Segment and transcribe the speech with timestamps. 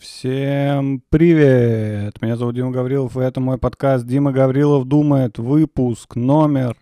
[0.00, 2.22] Всем привет!
[2.22, 5.36] Меня зовут Дима Гаврилов, и это мой подкаст «Дима Гаврилов думает».
[5.36, 6.74] Выпуск номер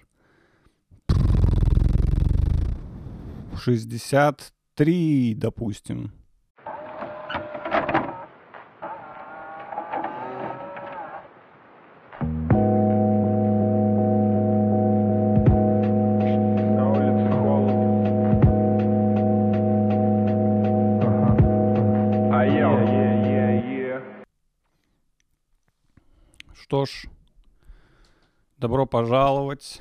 [3.57, 6.13] 63, допустим.
[26.79, 27.09] Что ж,
[28.57, 29.81] добро пожаловать.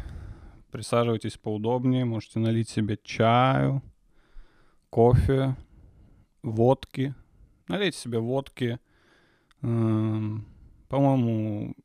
[0.71, 3.83] Присаживайтесь поудобнее, можете налить себе чаю,
[4.89, 5.55] кофе,
[6.41, 7.13] водки.
[7.67, 8.79] Налейте себе водки.
[9.61, 10.47] Эм,
[10.89, 11.75] По-моему,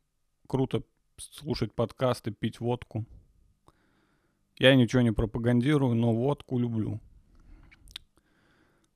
[0.47, 0.83] круто
[1.19, 3.05] слушать подкасты, пить водку.
[4.57, 7.01] Я ничего не пропагандирую, но водку люблю.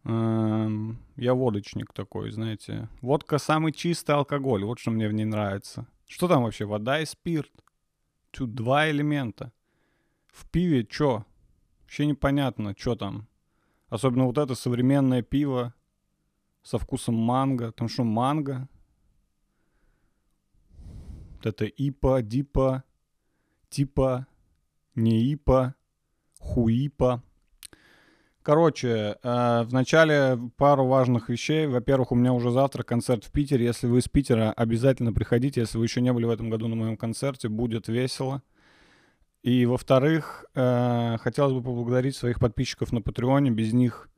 [0.04, 2.88] Эм, Я водочник такой, знаете.
[3.02, 5.86] Водка самый чистый алкоголь, вот что мне в ней нравится.
[6.06, 7.52] Что там вообще, вода и спирт?
[8.30, 9.52] Тут два элемента.
[10.28, 11.24] В пиве чё?
[11.80, 13.28] Вообще непонятно, что там.
[13.88, 15.74] Особенно вот это современное пиво
[16.62, 17.72] со вкусом манго.
[17.72, 18.68] Там что, манго?
[21.36, 22.84] Вот это ипа, дипа,
[23.68, 24.26] типа,
[24.94, 25.74] не ипа,
[26.38, 27.22] хуипа.
[28.46, 31.66] Короче, э, вначале пару важных вещей.
[31.66, 33.64] Во-первых, у меня уже завтра концерт в Питере.
[33.64, 35.62] Если вы из Питера, обязательно приходите.
[35.62, 38.44] Если вы еще не были в этом году на моем концерте, будет весело.
[39.42, 43.50] И во-вторых, э, хотелось бы поблагодарить своих подписчиков на Патреоне.
[43.50, 44.08] Без них,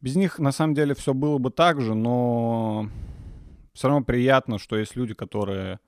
[0.00, 2.88] без них на самом деле все было бы так же, но
[3.72, 5.80] все равно приятно, что есть люди, которые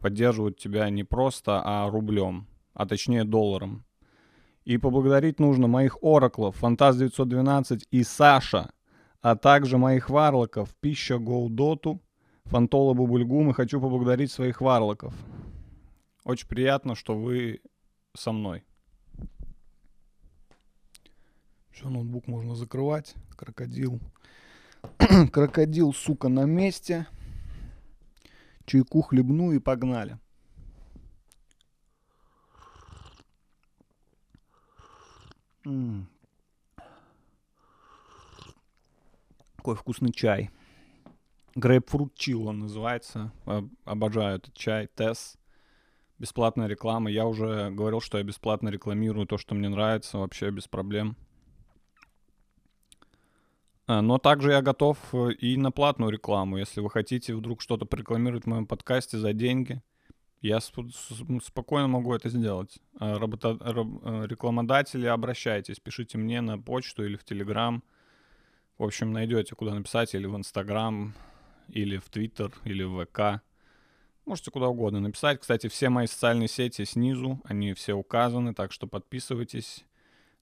[0.00, 3.84] поддерживают тебя не просто, а рублем, а точнее долларом.
[4.64, 8.70] И поблагодарить нужно моих ораклов Фантаз 912 и Саша,
[9.20, 12.00] а также моих варлоков Пища Гоудоту,
[12.44, 15.14] Фантола Бубульгум и хочу поблагодарить своих варлоков.
[16.24, 17.60] Очень приятно, что вы
[18.14, 18.62] со мной.
[21.70, 23.14] Все, ноутбук можно закрывать.
[23.36, 24.00] Крокодил.
[25.32, 27.06] Крокодил, сука, на месте.
[28.66, 30.18] Чайку хлебну и погнали.
[35.64, 36.08] М.
[39.56, 40.50] Какой вкусный чай.
[41.54, 43.32] Грейпфрут чил он называется.
[43.44, 44.88] Об- Обожаю этот чай.
[44.94, 45.36] Тесс.
[46.18, 47.10] Бесплатная реклама.
[47.10, 51.16] Я уже говорил, что я бесплатно рекламирую то, что мне нравится, вообще без проблем.
[53.86, 56.56] А, Но также я готов э, и на платную рекламу.
[56.58, 59.82] Если вы хотите вдруг что-то порекламировать в моем подкасте за деньги,
[60.42, 62.78] я спокойно могу это сделать.
[62.98, 67.82] А, работа- раб- Рекламодатели, обращайтесь, пишите мне на почту или в Телеграм.
[68.76, 71.14] В общем, найдете, куда написать, или в Инстаграм,
[71.68, 73.42] или в Твиттер, или в ВК.
[74.24, 75.40] Можете куда угодно написать.
[75.40, 79.84] Кстати, все мои социальные сети снизу, они все указаны, так что подписывайтесь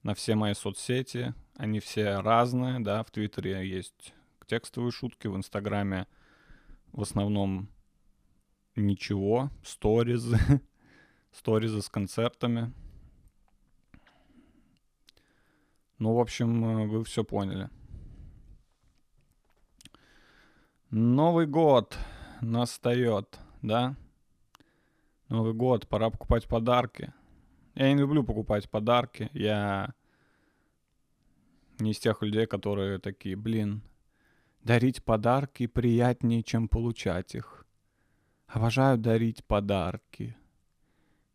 [0.02, 1.34] на все мои соцсети.
[1.56, 4.14] Они все разные, да, в Твиттере есть
[4.46, 6.06] текстовые шутки, в Инстаграме
[6.92, 7.68] в основном
[8.86, 10.38] ничего, сторизы,
[11.32, 12.72] сторизы с концертами.
[15.98, 17.68] Ну, в общем, э, вы все поняли.
[20.90, 21.96] Новый год
[22.40, 23.96] настает, да?
[25.28, 27.12] Новый год, пора покупать подарки.
[27.74, 29.30] Я не люблю покупать подарки.
[29.32, 29.94] Я
[31.78, 33.82] не из тех людей, которые такие, блин,
[34.62, 37.59] дарить подарки приятнее, чем получать их.
[38.52, 40.36] Обожаю дарить подарки.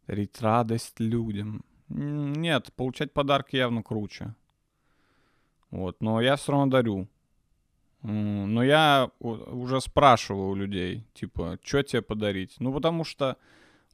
[0.05, 1.63] Дарить радость людям.
[1.87, 4.35] Нет, получать подарки явно круче.
[5.71, 7.07] Вот, но я все равно дарю.
[8.01, 12.55] Но я уже спрашиваю у людей, типа, что тебе подарить?
[12.59, 13.37] Ну, потому что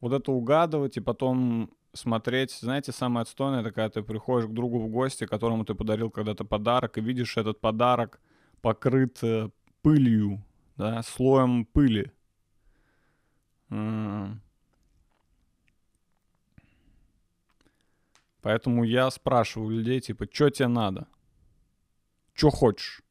[0.01, 4.79] вот это угадывать и потом смотреть, знаете, самое отстойное, это когда ты приходишь к другу
[4.79, 8.19] в гости, которому ты подарил когда-то подарок, и видишь этот подарок
[8.61, 9.49] покрыт э,
[9.81, 10.43] пылью,
[10.75, 12.12] да, слоем пыли.
[18.41, 21.07] Поэтому я спрашиваю людей, типа, что тебе надо?
[22.33, 23.01] Что хочешь?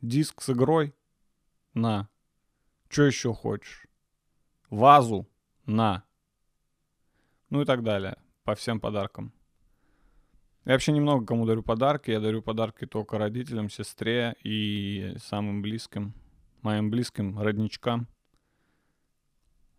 [0.00, 0.94] Диск с игрой?
[1.74, 2.08] На.
[2.88, 3.86] Что еще хочешь?
[4.70, 5.28] Вазу?
[5.66, 6.04] На.
[7.50, 8.16] Ну и так далее.
[8.42, 9.32] По всем подаркам.
[10.64, 12.10] Я вообще немного кому дарю подарки.
[12.10, 16.14] Я дарю подарки только родителям, сестре и самым близким,
[16.62, 18.08] моим близким родничкам.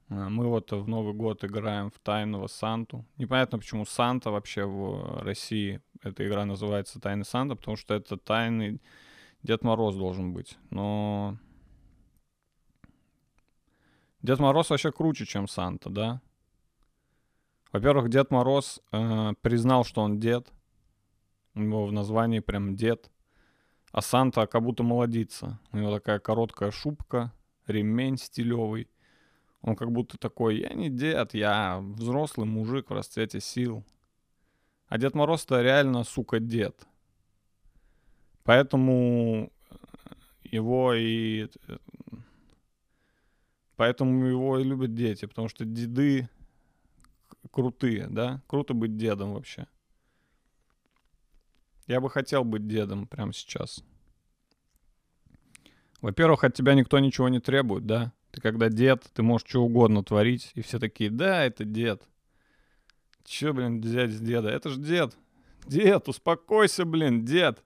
[0.09, 3.05] А, Мы вот в Новый год играем в Тайного Санту.
[3.17, 8.81] Непонятно, почему Санта вообще в России эта игра называется Тайный Санта, потому что это тайный
[9.43, 10.57] Дед Мороз должен быть.
[10.69, 11.37] Но
[14.21, 16.21] Дед Мороз вообще круче, чем Санта, да?
[17.71, 20.51] Во-первых, Дед Мороз э, признал, что он дед.
[21.53, 23.11] У него в названии прям дед.
[23.91, 25.59] А Санта как будто молодится.
[25.71, 27.33] У него такая короткая шубка,
[27.65, 28.89] ремень стилевый.
[29.61, 33.83] Он как будто такой, я не дед, я взрослый мужик в расцвете сил.
[34.87, 36.87] А Дед Мороз-то реально, сука, дед.
[38.43, 39.51] Поэтому
[40.43, 41.47] его и...
[43.75, 46.27] Поэтому его и любят дети, потому что деды
[47.51, 48.41] крутые, да?
[48.47, 49.67] Круто быть дедом вообще.
[51.89, 53.83] Я бы хотел быть дедом прямо сейчас.
[56.01, 58.13] Во-первых, от тебя никто ничего не требует, да?
[58.29, 62.03] Ты когда дед, ты можешь что угодно творить, и все такие, да, это дед.
[63.25, 64.49] Че, блин, взять с деда?
[64.49, 65.17] Это ж дед.
[65.65, 67.63] Дед, успокойся, блин, дед.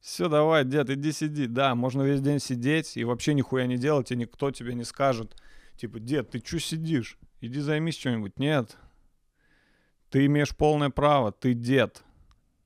[0.00, 1.46] Все, давай, дед, иди сиди.
[1.46, 5.36] Да, можно весь день сидеть и вообще нихуя не делать, и никто тебе не скажет.
[5.76, 7.18] Типа, дед, ты что сидишь?
[7.42, 8.38] Иди займись чем-нибудь.
[8.38, 8.78] Нет.
[10.08, 12.02] Ты имеешь полное право, ты дед.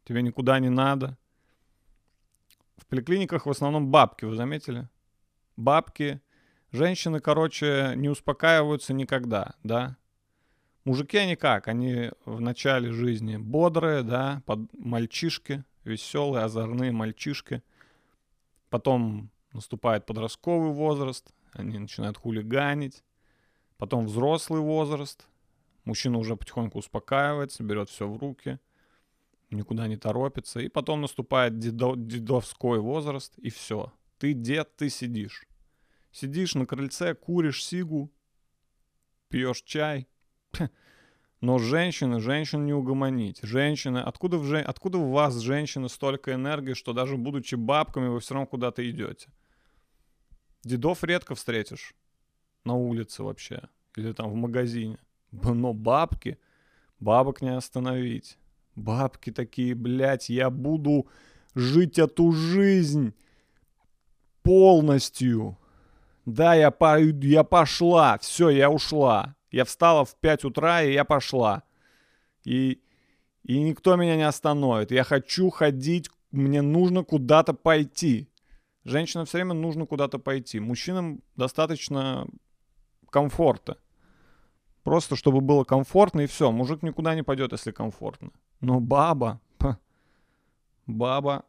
[0.08, 1.18] Тебе никуда не надо.
[2.78, 4.88] В поликлиниках в основном бабки, вы заметили?
[5.58, 6.22] Бабки.
[6.72, 9.98] Женщины, короче, не успокаиваются никогда, да?
[10.84, 11.68] Мужики они как?
[11.68, 17.62] Они в начале жизни бодрые, да, под мальчишки, веселые, озорные мальчишки.
[18.70, 23.04] Потом наступает подростковый возраст, они начинают хулиганить.
[23.76, 25.28] Потом взрослый возраст,
[25.84, 28.58] мужчина уже потихоньку успокаивается, берет все в руки,
[29.50, 30.60] никуда не торопится.
[30.60, 33.92] И потом наступает дедо, дедовской возраст, и все.
[34.18, 35.46] Ты дед, ты сидишь.
[36.10, 38.10] Сидишь на крыльце, куришь сигу,
[39.28, 40.08] пьешь чай,
[41.40, 43.40] но женщины, женщин не угомонить.
[43.42, 44.64] Женщины, откуда в, жен...
[44.66, 49.28] откуда у вас, женщины, столько энергии, что даже будучи бабками, вы все равно куда-то идете?
[50.64, 51.94] Дедов редко встретишь
[52.64, 53.68] на улице вообще.
[53.96, 54.98] Или там в магазине.
[55.30, 56.38] Но бабки,
[56.98, 58.38] бабок не остановить.
[58.78, 61.08] Бабки такие, блядь, я буду
[61.54, 63.12] жить эту жизнь
[64.42, 65.58] полностью.
[66.24, 69.34] Да, я, по, я пошла, все, я ушла.
[69.50, 71.64] Я встала в 5 утра, и я пошла.
[72.44, 72.80] И,
[73.42, 74.92] и никто меня не остановит.
[74.92, 78.30] Я хочу ходить, мне нужно куда-то пойти.
[78.84, 80.60] Женщинам все время нужно куда-то пойти.
[80.60, 82.28] Мужчинам достаточно
[83.10, 83.78] комфорта.
[84.84, 86.52] Просто чтобы было комфортно и все.
[86.52, 88.30] Мужик никуда не пойдет, если комфортно.
[88.60, 89.78] Но баба, ха,
[90.86, 91.44] баба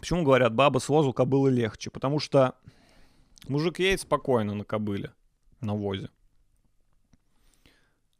[0.00, 1.90] Почему говорят, баба с возу кобылы легче?
[1.90, 2.54] Потому что
[3.48, 5.12] мужик едет спокойно на кобыле,
[5.60, 6.08] на возе.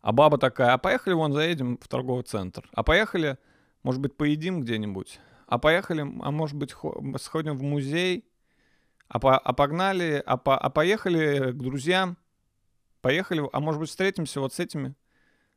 [0.03, 2.69] А баба такая, а поехали вон заедем в торговый центр.
[2.75, 3.39] А поехали,
[3.83, 5.21] может быть, поедим где-нибудь.
[5.47, 6.75] А поехали, а может быть,
[7.19, 8.27] сходим в музей.
[9.09, 12.19] А, по, а погнали, а, по, а поехали к друзьям.
[13.01, 14.95] Поехали, а может быть, встретимся вот с этими.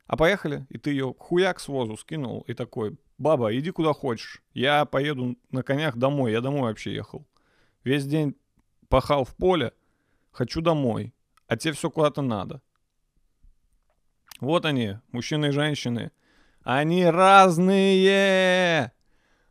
[0.06, 4.42] А поехали, и ты ее хуяк с возу скинул, и такой, баба, иди куда хочешь.
[4.52, 6.32] Я поеду на конях домой.
[6.32, 7.26] Я домой вообще ехал.
[7.84, 8.36] Весь день
[8.88, 9.72] пахал в поле.
[10.30, 11.14] Хочу домой.
[11.46, 12.60] А тебе все куда-то надо.
[14.40, 16.10] Вот они, мужчины и женщины.
[16.62, 18.92] Они разные.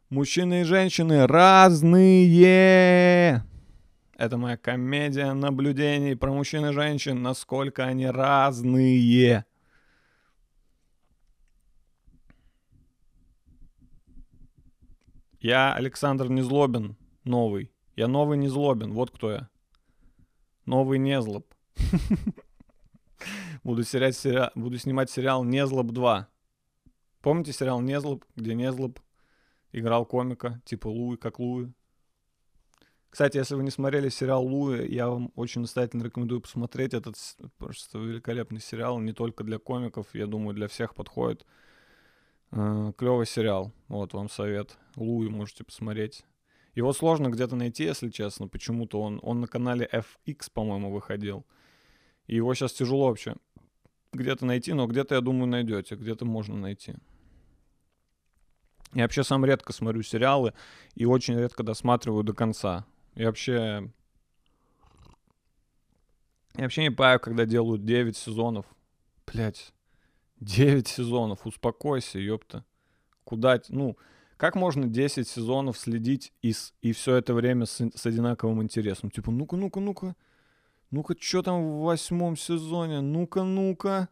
[0.10, 3.44] Мужчины и женщины разные.
[4.24, 9.44] Это моя комедия наблюдений про мужчин и женщин, насколько они разные.
[15.42, 17.74] Я Александр Незлобин, новый.
[17.98, 19.50] Я новый Незлобин, вот кто я.
[20.66, 21.46] Новый Незлоб.
[23.66, 24.50] Буду, сериать, сери...
[24.56, 26.30] Буду снимать сериал Незлоб 2.
[27.22, 29.02] Помните сериал Незлоб, где Незлоб
[29.74, 31.74] играл комика, типа Луи, как Луи?
[33.14, 36.96] Кстати, если вы не смотрели сериал Луи, я вам очень настоятельно рекомендую посмотреть.
[36.96, 37.16] Этот
[37.60, 41.46] просто великолепный сериал, не только для комиков, я думаю, для всех подходит.
[42.50, 43.72] Э, клевый сериал.
[43.88, 44.80] Вот вам совет.
[44.96, 46.26] Луи можете посмотреть.
[46.74, 48.48] Его сложно где-то найти, если честно.
[48.48, 51.46] Почему-то он, он на канале FX, по-моему, выходил.
[52.26, 53.36] И его сейчас тяжело вообще
[54.12, 55.98] где-то найти, но где-то, я думаю, найдете.
[55.98, 56.96] Где-то можно найти.
[58.96, 60.56] Я вообще сам редко смотрю сериалы
[60.96, 62.88] и очень редко досматриваю до конца.
[63.16, 63.90] Я вообще...
[66.56, 68.66] Я вообще не понимаю, когда делают 9 сезонов.
[69.26, 69.74] Блять.
[70.40, 72.66] 9 сезонов, успокойся, ёпта.
[73.24, 73.98] Куда, ну,
[74.38, 79.10] как можно 10 сезонов следить и, и все это время с, с одинаковым интересом?
[79.10, 80.16] Типа, ну-ка, ну-ка, ну-ка,
[80.92, 83.02] ну-ка, что там в восьмом сезоне?
[83.02, 84.10] Ну-ка, ну-ка.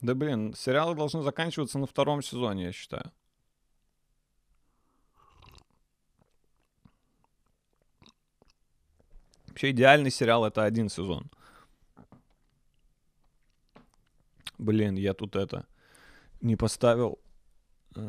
[0.00, 3.10] Да блин, сериалы должны заканчиваться на втором сезоне, я считаю.
[9.58, 11.28] Вообще идеальный сериал это один сезон.
[14.56, 15.66] Блин, я тут это
[16.40, 17.18] не поставил.
[17.96, 18.00] э,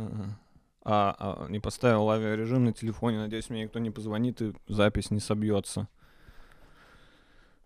[0.84, 3.18] А, а, не поставил авиарежим на телефоне.
[3.18, 5.88] Надеюсь, мне никто не позвонит и запись не собьется.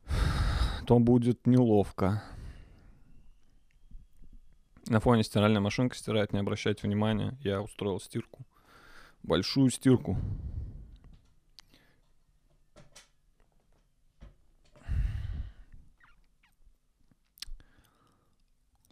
[0.87, 2.23] То будет неловко.
[4.87, 7.37] На фоне стиральная машинка стирает, не обращайте внимания.
[7.41, 8.45] Я устроил стирку.
[9.23, 10.17] Большую стирку.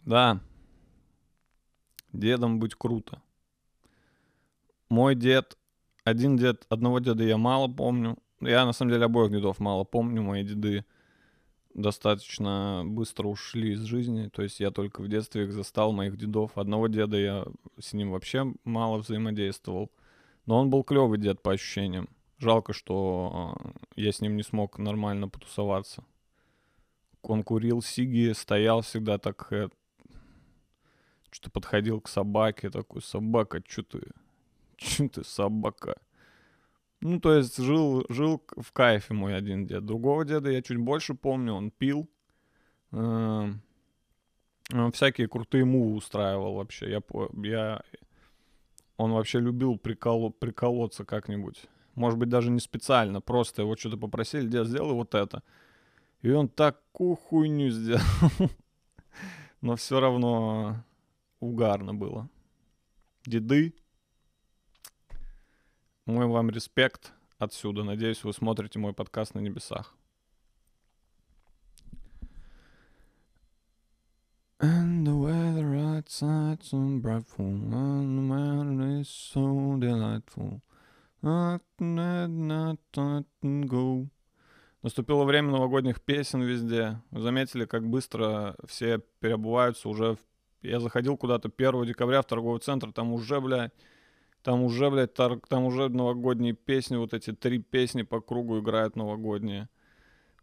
[0.04, 0.40] Да.
[2.12, 3.22] Дедом быть круто.
[4.88, 5.56] Мой дед,
[6.04, 8.18] один дед, одного деда я мало помню.
[8.40, 10.22] Я на самом деле обоих дедов мало помню.
[10.22, 10.84] Мои деды
[11.74, 14.28] достаточно быстро ушли из жизни.
[14.28, 16.58] То есть я только в детстве их застал, моих дедов.
[16.58, 17.46] Одного деда я
[17.78, 19.90] с ним вообще мало взаимодействовал.
[20.46, 22.08] Но он был клевый дед по ощущениям.
[22.38, 26.04] Жалко, что э, я с ним не смог нормально потусоваться.
[27.22, 29.68] Он курил сиги, стоял всегда так, э,
[31.32, 34.02] что подходил к собаке, такой, собака, что ты,
[34.76, 35.96] что ты собака?
[37.00, 39.84] Ну, то есть жил, жил в кайфе мой один дед.
[39.84, 42.08] Другого деда я чуть больше помню, он пил.
[42.92, 43.60] Эм,
[44.92, 46.90] всякие крутые мувы устраивал вообще.
[46.90, 47.02] Я,
[47.42, 47.82] я,
[48.96, 51.64] он вообще любил приколо, приколоться как-нибудь.
[51.96, 55.42] Может быть, даже не специально, просто его что-то попросили, дед, сделай вот это.
[56.20, 58.00] И он такую хуйню сделал.
[59.60, 60.84] Но все равно
[61.42, 62.28] угарно было.
[63.26, 63.74] Деды,
[66.06, 67.84] мой вам респект отсюда.
[67.84, 69.94] Надеюсь, вы смотрите мой подкаст на небесах.
[74.60, 80.60] And the weather outside so brightful, and the mountain is so delightful.
[81.20, 84.08] Not, not, not, not go.
[84.82, 87.00] Наступило время новогодних песен везде.
[87.10, 90.14] Вы заметили, как быстро все переобуваются уже.
[90.14, 90.18] В...
[90.62, 93.72] Я заходил куда-то 1 декабря в торговый центр, там уже, блядь,
[94.42, 98.96] там уже, блядь, тар- там уже новогодние песни, вот эти три песни по кругу играют
[98.96, 99.68] новогодние.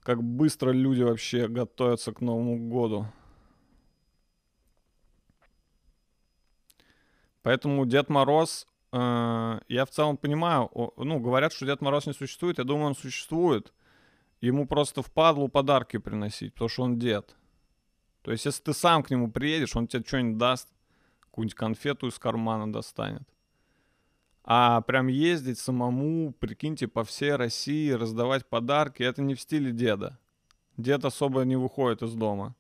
[0.02, 3.06] Как быстро люди вообще готовятся к Новому году.
[7.42, 12.58] Поэтому Дед Мороз, э, я в целом понимаю, ну, говорят, что Дед Мороз не существует,
[12.58, 13.74] я думаю, он существует.
[14.42, 17.36] Ему просто впадлу подарки приносить, потому что он дед.
[18.30, 20.70] То есть, если ты сам к нему приедешь, он тебе что-нибудь даст,
[21.20, 23.28] какую-нибудь конфету из кармана достанет.
[24.44, 30.20] А прям ездить самому, прикиньте, по всей России, раздавать подарки, это не в стиле деда.
[30.78, 32.56] Дед особо не выходит из дома.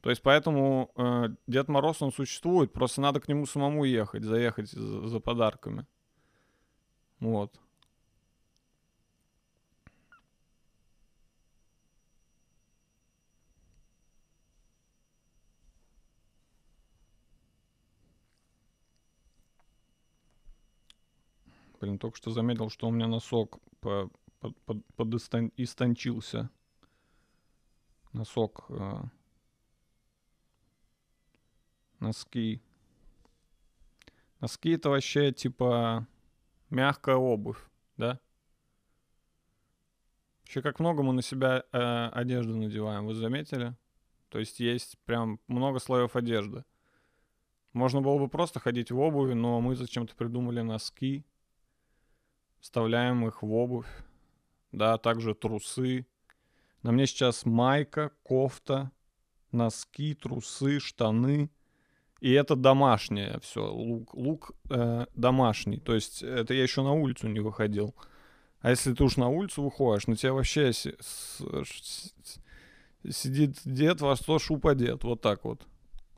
[0.00, 4.70] То есть поэтому э, Дед Мороз, он существует, просто надо к нему самому ехать, заехать
[4.70, 5.86] за, за подарками.
[7.18, 7.52] Вот.
[21.84, 24.10] Блин, только что заметил, что у меня носок по,
[24.40, 26.48] под, под- подистон- истончился.
[28.14, 28.64] Носок.
[28.70, 29.02] э,
[32.00, 32.62] носки.
[34.40, 36.06] Носки это вообще типа
[36.70, 37.62] мягкая обувь,
[37.98, 38.18] да?
[40.40, 43.76] Вообще как много мы на себя э, одежду надеваем, вы заметили?
[44.30, 46.64] То есть есть прям много слоев одежды.
[47.74, 51.26] Можно было бы просто ходить в обуви, но мы зачем-то придумали носки.
[52.64, 53.86] Вставляем их в обувь.
[54.72, 56.06] Да, также трусы.
[56.82, 58.90] На мне сейчас майка, кофта,
[59.52, 61.50] носки, трусы, штаны.
[62.22, 63.70] И это домашнее все.
[63.70, 65.76] Лук, лук э, домашний.
[65.76, 67.94] То есть это я еще на улицу не выходил.
[68.60, 72.40] А если ты уж на улицу выходишь, ну тебя вообще с- с- с-
[73.10, 75.04] сидит дед во что шупа дед.
[75.04, 75.66] Вот так вот.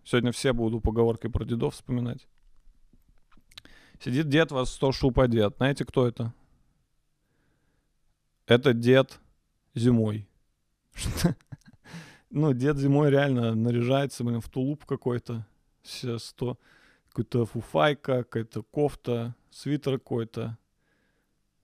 [0.04, 2.28] Сегодня все буду поговоркой про дедов вспоминать.
[4.00, 5.56] Сидит дед во сто шупа дед.
[5.56, 6.32] Знаете, кто это?
[8.46, 9.20] Это дед
[9.74, 10.28] зимой.
[12.28, 15.46] Ну, дед зимой реально наряжается, блин, в тулуп какой-то.
[15.82, 16.58] Все сто...
[17.08, 20.58] Какая-то фуфайка, какая-то кофта, свитер какой-то.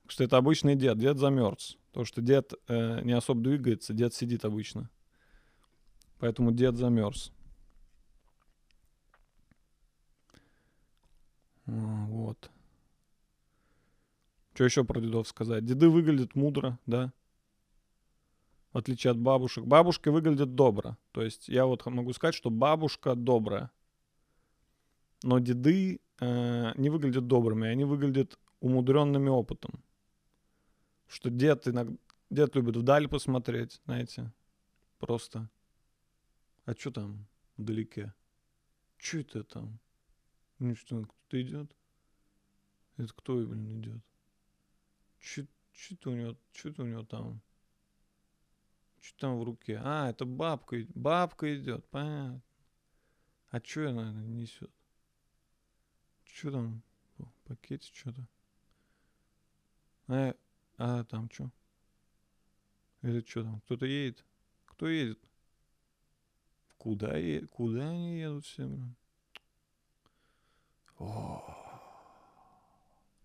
[0.06, 0.96] Что это обычный дед.
[0.96, 1.76] Дед замерз.
[1.88, 4.88] Потому что дед э, не особо двигается, дед сидит обычно.
[6.18, 7.32] Поэтому дед замерз.
[11.66, 12.50] Вот.
[14.54, 15.64] Что еще про дедов сказать?
[15.64, 17.12] Деды выглядят мудро, да?
[18.72, 19.64] в отличие от бабушек.
[19.64, 20.96] Бабушка выглядит добро.
[21.12, 23.70] То есть я вот могу сказать, что бабушка добрая.
[25.22, 29.82] Но деды э, не выглядят добрыми, они выглядят умудренными опытом.
[31.08, 31.94] Что дед иногда...
[32.30, 34.32] Дед любит вдаль посмотреть, знаете.
[34.98, 35.50] Просто.
[36.64, 37.26] А что там
[37.58, 38.14] вдалеке?
[38.96, 39.78] Что это там?
[40.62, 41.76] Ну что, кто-то идет?
[42.96, 44.00] Это кто, блин, идет?
[45.18, 47.42] Что-то у него, что-то у него там.
[49.00, 49.80] Что там в руке?
[49.82, 52.40] А, это бабка, бабка идет, понятно.
[53.48, 54.70] А что она несет?
[56.26, 56.84] Что там?
[57.42, 58.28] Пакете что-то.
[60.06, 60.36] А,
[60.78, 61.50] а там что?
[63.00, 63.60] Это что там?
[63.62, 64.24] Кто-то едет?
[64.66, 65.18] Кто едет?
[66.76, 67.50] Куда едет?
[67.50, 68.70] Куда они едут все?
[71.02, 71.42] О.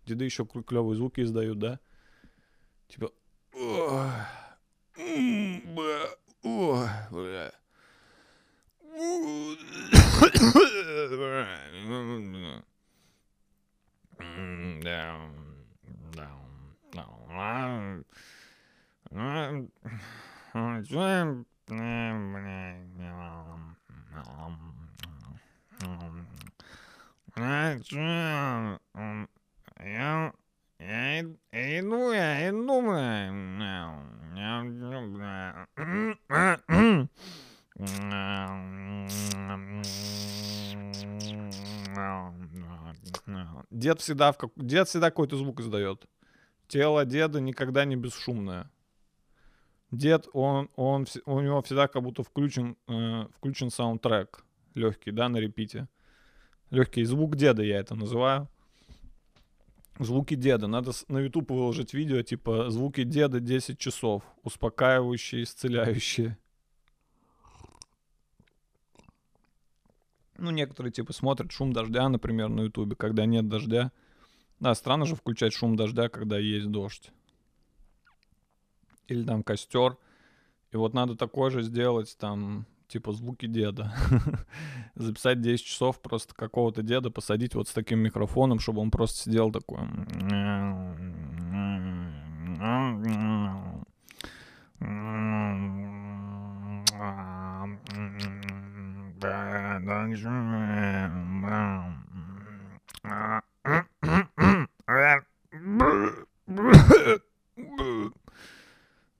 [0.05, 1.79] Деды еще клевые звуки издают, да?
[2.87, 3.11] Типа...
[29.79, 30.33] Я,
[30.79, 32.81] я иду, я иду,
[43.69, 44.49] Дед всегда, в как...
[44.55, 46.07] Дед всегда какой-то звук издает.
[46.67, 48.71] Тело деда никогда не бесшумное.
[49.91, 55.37] Дед, он, он, у него всегда как будто включен, э, включен саундтрек легкий, да, на
[55.37, 55.87] репите.
[56.69, 58.49] Легкий звук деда я это называю.
[59.99, 60.67] Звуки деда.
[60.67, 64.23] Надо на YouTube выложить видео, типа звуки деда 10 часов.
[64.43, 66.37] Успокаивающие, исцеляющие.
[70.37, 73.91] Ну, некоторые типа смотрят шум дождя, например, на Ютубе, когда нет дождя.
[74.59, 77.11] Да, странно же включать шум дождя, когда есть дождь.
[79.07, 79.97] Или там костер.
[80.71, 83.93] И вот надо такое же сделать, там, типа звуки деда.
[84.95, 89.51] Записать 10 часов просто какого-то деда, посадить вот с таким микрофоном, чтобы он просто сидел
[89.51, 89.79] такой.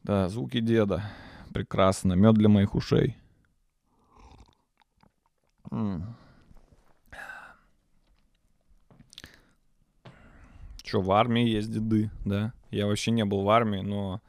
[0.04, 1.04] Да, звуки деда.
[1.54, 2.14] Прекрасно.
[2.14, 3.18] Мед для моих ушей.
[10.84, 12.54] Что, в армии есть деды, да?
[12.72, 14.22] Я вообще не был в армии, но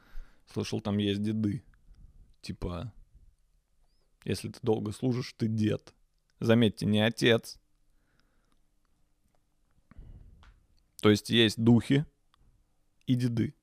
[0.51, 1.63] слышал, там есть деды.
[2.41, 2.91] Типа,
[4.25, 5.93] если ты долго служишь, ты дед.
[6.39, 7.59] Заметьте, не отец.
[11.01, 12.05] То есть есть духи
[13.05, 13.55] и деды.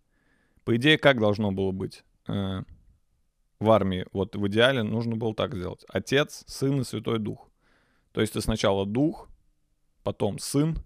[0.64, 2.02] По идее, как должно было быть?
[2.28, 2.62] Э,
[3.60, 5.84] в армии, вот в идеале нужно было так сделать.
[5.88, 7.50] Отец, сын и Святой Дух.
[8.16, 9.28] То есть ты сначала дух,
[10.02, 10.78] потом сын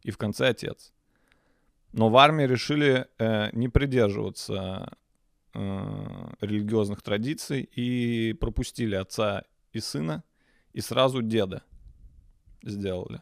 [0.00, 0.94] и в конце отец.
[1.92, 4.96] Но в армии решили э, не придерживаться
[5.52, 5.58] э,
[6.40, 10.24] религиозных традиций и пропустили отца и сына
[10.72, 11.62] и сразу деда
[12.62, 13.20] сделали.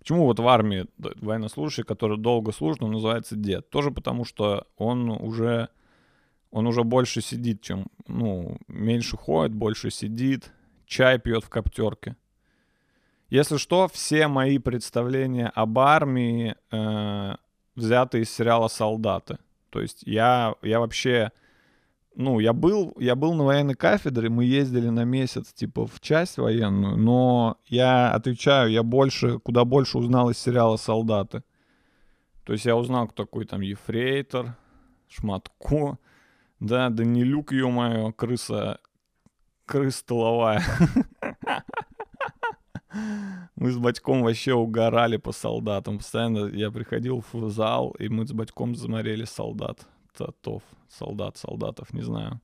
[0.00, 3.70] Почему вот в армии военнослужащий, который долго служит, он называется дед?
[3.70, 5.68] Тоже потому, что он уже,
[6.50, 10.50] он уже больше сидит, чем, ну, меньше ходит, больше сидит,
[10.88, 12.16] чай пьет в коптерке.
[13.28, 17.34] Если что, все мои представления об армии э,
[17.76, 19.38] взяты из сериала «Солдаты».
[19.68, 21.30] То есть я, я вообще,
[22.14, 26.38] ну, я был, я был на военной кафедре, мы ездили на месяц, типа, в часть
[26.38, 31.42] военную, но я отвечаю, я больше, куда больше узнал из сериала «Солдаты».
[32.44, 34.56] То есть я узнал, кто такой там ефрейтор,
[35.06, 35.98] Шматко,
[36.60, 38.80] да, Данилюк, ё-моё, крыса
[39.68, 40.62] крыс тыловая.
[43.54, 45.98] Мы с батьком вообще угорали по солдатам.
[45.98, 49.86] Постоянно я приходил в зал, и мы с батьком заморели солдат.
[50.16, 50.62] Татов.
[50.88, 52.40] Солдат, солдатов, не знаю.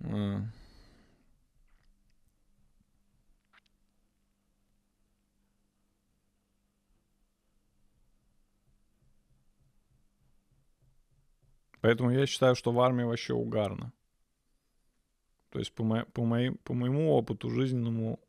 [0.00, 0.42] А.
[11.80, 13.92] Поэтому я считаю, что в армии вообще угарно.
[15.56, 18.20] То есть по, мо- по, моим, по моему опыту жизненному,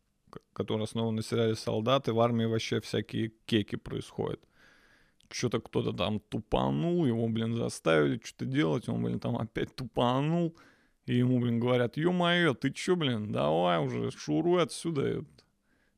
[0.54, 4.40] который основан на сериале «Солдаты», в армии вообще всякие кеки происходят.
[5.30, 10.56] что-то кто-то там тупанул, его, блин, заставили что-то делать, он, блин, там опять тупанул,
[11.06, 15.26] и ему, блин, говорят, ё-моё, ты чё, блин, давай уже, шуруй отсюда,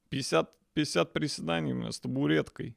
[0.10, 2.76] 50, 50 приседаний у меня с табуреткой.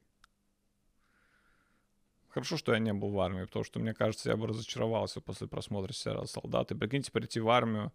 [2.29, 5.47] Хорошо, что я не был в армии, потому что, мне кажется, я бы разочаровался после
[5.47, 6.75] просмотра сериала «Солдаты».
[6.75, 7.91] Прикиньте, прийти в армию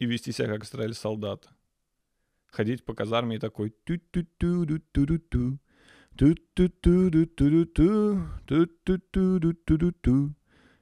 [0.00, 1.48] и вести себя как стреляли солдаты.
[2.48, 5.18] Ходить по казарме и такой ту ту ту ту ту ту
[6.16, 6.28] ту ту ту
[6.88, 7.66] ту ту ту
[8.46, 10.34] ту ту ту ту ту ту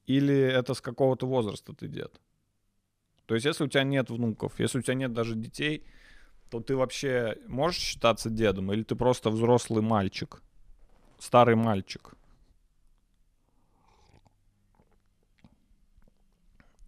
[0.08, 2.20] Или это с какого-то возраста ты дед?
[3.26, 5.84] То есть, если у тебя нет внуков, если у тебя нет даже детей,
[6.50, 10.42] то ты вообще можешь считаться дедом, или ты просто взрослый мальчик,
[11.20, 12.14] старый мальчик?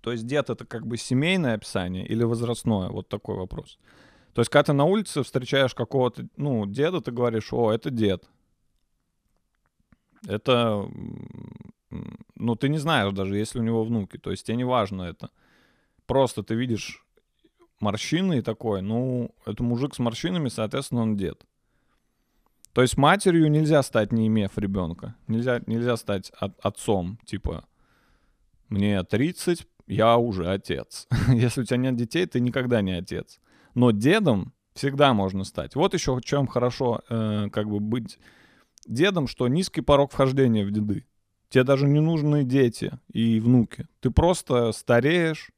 [0.02, 2.90] То есть дед это как бы семейное описание или возрастное?
[2.90, 3.78] Вот такой вопрос.
[4.34, 8.24] То есть, когда ты на улице встречаешь какого-то, ну, деда, ты говоришь, о, это дед.
[10.26, 10.90] Это,
[12.36, 14.18] ну, ты не знаешь даже, если у него внуки.
[14.18, 15.30] То есть, тебе не важно это.
[16.06, 17.06] Просто ты видишь
[17.80, 21.46] морщины и такой, ну, это мужик с морщинами, соответственно, он дед.
[22.74, 25.16] То есть матерью нельзя стать, не имев ребенка.
[25.28, 27.66] Нельзя, нельзя стать от, отцом, типа,
[28.70, 31.08] мне 30, я уже отец.
[31.28, 33.40] Если у тебя нет детей, ты никогда не отец.
[33.74, 35.76] Но дедом всегда можно стать.
[35.76, 38.20] Вот еще чем хорошо э, как бы быть
[38.86, 41.06] дедом, что низкий порог вхождения в деды.
[41.50, 43.88] Тебе даже не нужны дети и внуки.
[44.02, 45.50] Ты просто стареешь,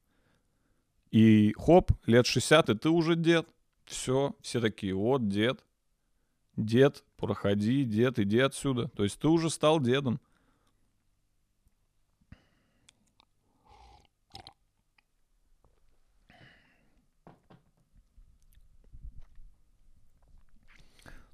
[1.10, 3.46] и хоп, лет 60, и ты уже дед.
[3.84, 5.62] Все, все такие, вот дед,
[6.56, 8.88] дед, проходи, дед, иди отсюда.
[8.88, 10.18] То есть ты уже стал дедом.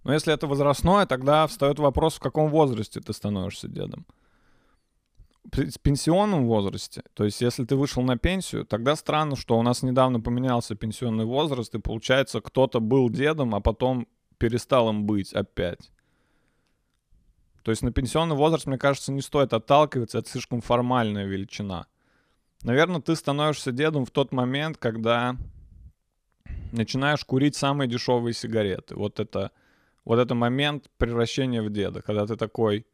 [0.03, 4.05] Но если это возрастное, тогда встает вопрос, в каком возрасте ты становишься дедом
[5.51, 10.21] пенсионном возрасте, то есть если ты вышел на пенсию, тогда странно, что у нас недавно
[10.21, 14.07] поменялся пенсионный возраст, и получается, кто-то был дедом, а потом
[14.39, 15.91] перестал им быть опять.
[17.63, 21.87] То есть на пенсионный возраст, мне кажется, не стоит отталкиваться, это слишком формальная величина.
[22.63, 25.37] Наверное, ты становишься дедом в тот момент, когда
[26.73, 28.97] начинаешь курить самые дешевые сигареты.
[28.97, 29.53] Вот это,
[30.05, 32.87] вот это момент превращения в деда, когда ты такой,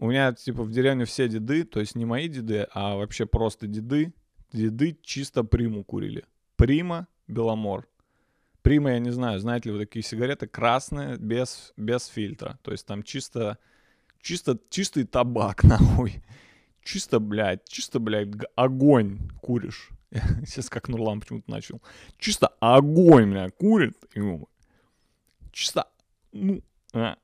[0.00, 3.66] у меня, типа, в деревне все деды, то есть не мои деды, а вообще просто
[3.66, 4.14] деды.
[4.50, 6.24] Деды чисто приму курили.
[6.56, 7.86] Прима, Беломор.
[8.62, 12.58] Прима, я не знаю, знаете ли вы такие сигареты, красные, без, без фильтра.
[12.62, 13.58] То есть там чисто,
[14.22, 16.22] чисто, чистый табак, нахуй.
[16.82, 19.90] Чисто, блядь, чисто, блядь, огонь куришь.
[20.46, 21.82] Сейчас как Нурлан почему-то начал.
[22.18, 23.98] Чисто огонь, блядь, курит.
[25.52, 25.88] Чисто,
[26.32, 26.62] ну,
[26.94, 27.18] а,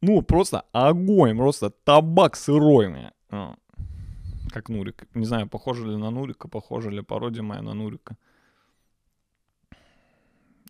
[0.00, 3.10] ну, просто огонь, просто табак сырой.
[3.30, 3.56] А.
[4.50, 5.08] Как Нурик.
[5.14, 8.16] Не знаю, похоже ли на Нурика, похожа ли пародия моя на Нурика.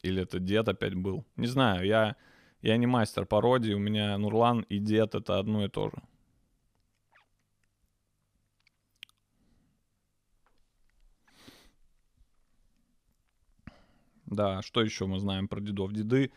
[0.03, 1.25] Или это дед опять был.
[1.37, 2.17] Не знаю, я,
[2.63, 6.03] я не мастер пародии, у меня Нурлан и дед это одно и то же.
[14.27, 15.93] Да, что еще мы знаем про дедов?
[15.93, 16.31] Деды,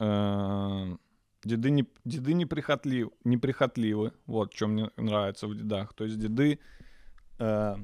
[0.00, 0.96] э,
[1.42, 4.12] деды, не, деды неприхотлив, неприхотливы.
[4.26, 5.94] Вот что мне нравится в дедах.
[5.94, 6.58] То есть деды,
[7.38, 7.76] э,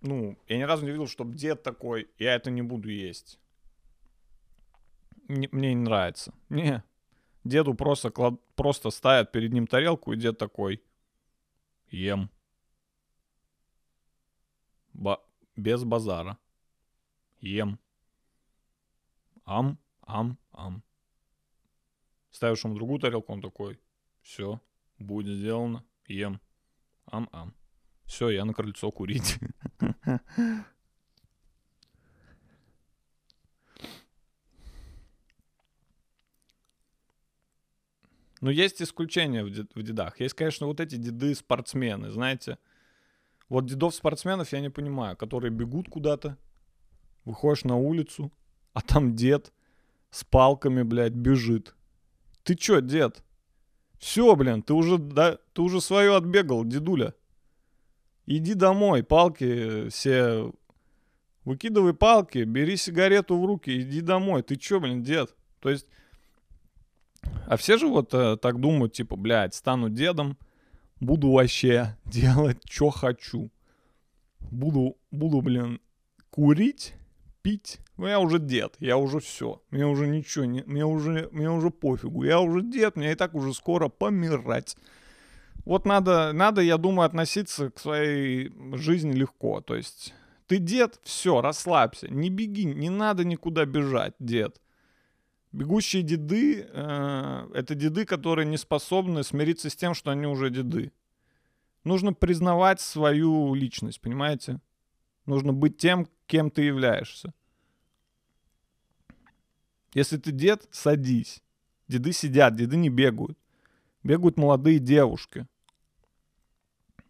[0.00, 3.38] ну, я ни разу не видел, чтобы дед такой, я это не буду есть.
[5.28, 6.32] Не- мне не нравится.
[6.48, 6.82] Не,
[7.44, 10.82] деду просто, клад, просто ставят перед ним тарелку, и дед такой,
[11.90, 12.30] ем.
[14.92, 15.22] Ба-
[15.56, 16.36] без базара.
[17.40, 17.78] Ем.
[19.44, 20.82] Ам, ам, ам.
[22.40, 23.78] Ставишь ему другую тарелку, он такой,
[24.22, 24.62] все,
[24.98, 26.40] будет сделано, ем.
[27.04, 27.54] Ам, ам.
[28.06, 29.38] Все, я на крыльцо курить.
[38.40, 40.18] Но есть исключения в, дед- в дедах.
[40.18, 42.56] Есть, конечно, вот эти деды-спортсмены, знаете.
[43.50, 46.38] Вот дедов-спортсменов я не понимаю, которые бегут куда-то,
[47.26, 48.32] выходишь на улицу,
[48.72, 49.52] а там дед
[50.08, 51.74] с палками, блядь, бежит.
[52.42, 53.22] Ты чё, дед?
[53.98, 57.14] Все, блин, ты уже, да, ты уже свое отбегал, дедуля.
[58.26, 60.52] Иди домой, палки все...
[61.44, 64.42] Выкидывай палки, бери сигарету в руки, иди домой.
[64.42, 65.34] Ты чё, блин, дед?
[65.60, 65.86] То есть...
[67.46, 70.38] А все же вот э, так думают, типа, блядь, стану дедом,
[71.00, 73.50] буду вообще делать, что хочу.
[74.50, 75.80] Буду, буду, блин,
[76.30, 76.94] курить,
[77.42, 77.80] пить.
[77.96, 79.62] Ну, я уже дед, я уже все.
[79.70, 82.24] Мне уже ничего, не, мне, уже, мне уже пофигу.
[82.24, 84.76] Я уже дед, мне и так уже скоро помирать.
[85.64, 89.60] Вот надо, надо, я думаю, относиться к своей жизни легко.
[89.60, 90.14] То есть
[90.46, 94.60] ты дед, все, расслабься, не беги, не надо никуда бежать, дед.
[95.52, 100.92] Бегущие деды э, это деды, которые не способны смириться с тем, что они уже деды.
[101.84, 104.60] Нужно признавать свою личность, понимаете?
[105.26, 107.34] Нужно быть тем, кем ты являешься.
[109.94, 111.42] Если ты дед, садись.
[111.88, 113.36] Деды сидят, деды не бегают.
[114.04, 115.48] Бегают молодые девушки.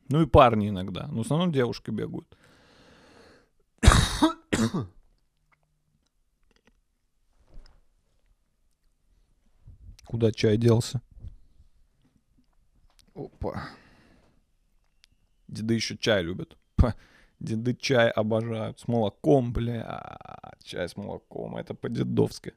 [0.08, 1.06] Ну и парни иногда.
[1.08, 2.34] Но в основном девушки бегают.
[10.06, 11.02] Куда чай делся?
[13.14, 13.68] Опа.
[15.46, 16.56] Деды еще чай любят.
[17.40, 18.80] Деды чай обожают.
[18.80, 20.10] С молоком, бля.
[20.62, 21.56] Чай с молоком.
[21.56, 22.54] Это по-дедовски.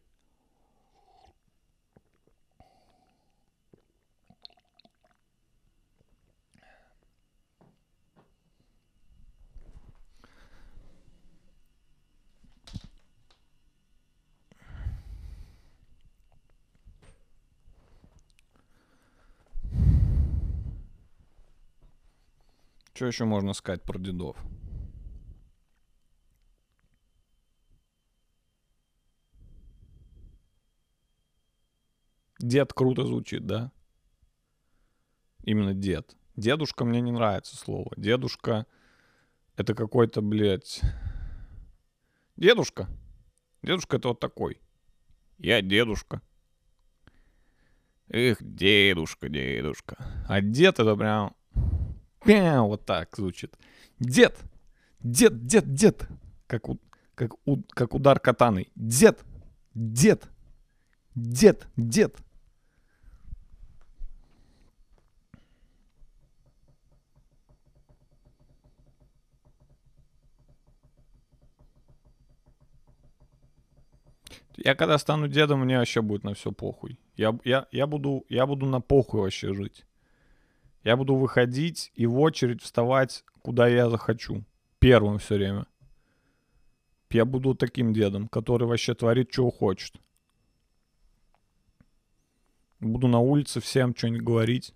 [22.93, 24.37] Что еще можно сказать про дедов?
[32.43, 33.71] Дед круто звучит, да?
[35.45, 36.13] Именно дед.
[36.35, 37.93] Дедушка мне не нравится слово.
[37.95, 38.65] Дедушка
[39.55, 40.81] это какой-то, блядь...
[42.35, 42.89] Дедушка.
[43.61, 44.59] Дедушка это вот такой.
[45.37, 46.21] Я дедушка.
[48.09, 49.95] Эх, дедушка, дедушка.
[50.27, 51.33] А дед это прям...
[52.25, 53.55] Пя, Вот так звучит.
[53.99, 54.37] Дед!
[54.99, 56.09] Дед, дед, дед!
[56.47, 56.77] Как, у,
[57.15, 58.69] как, у, как удар катаной.
[58.75, 59.23] Дед!
[59.73, 60.27] Дед!
[61.15, 61.67] Дед!
[61.77, 62.17] Дед!
[74.63, 76.97] Я когда стану дедом, мне вообще будет на все похуй.
[77.17, 79.83] Я, я, я, буду, я буду на похуй вообще жить.
[80.85, 84.45] Я буду выходить и в очередь вставать, куда я захочу.
[84.79, 85.67] Первым все время.
[87.09, 89.97] Я буду таким дедом, который вообще творит, что хочет.
[92.79, 94.73] Буду на улице всем что-нибудь говорить.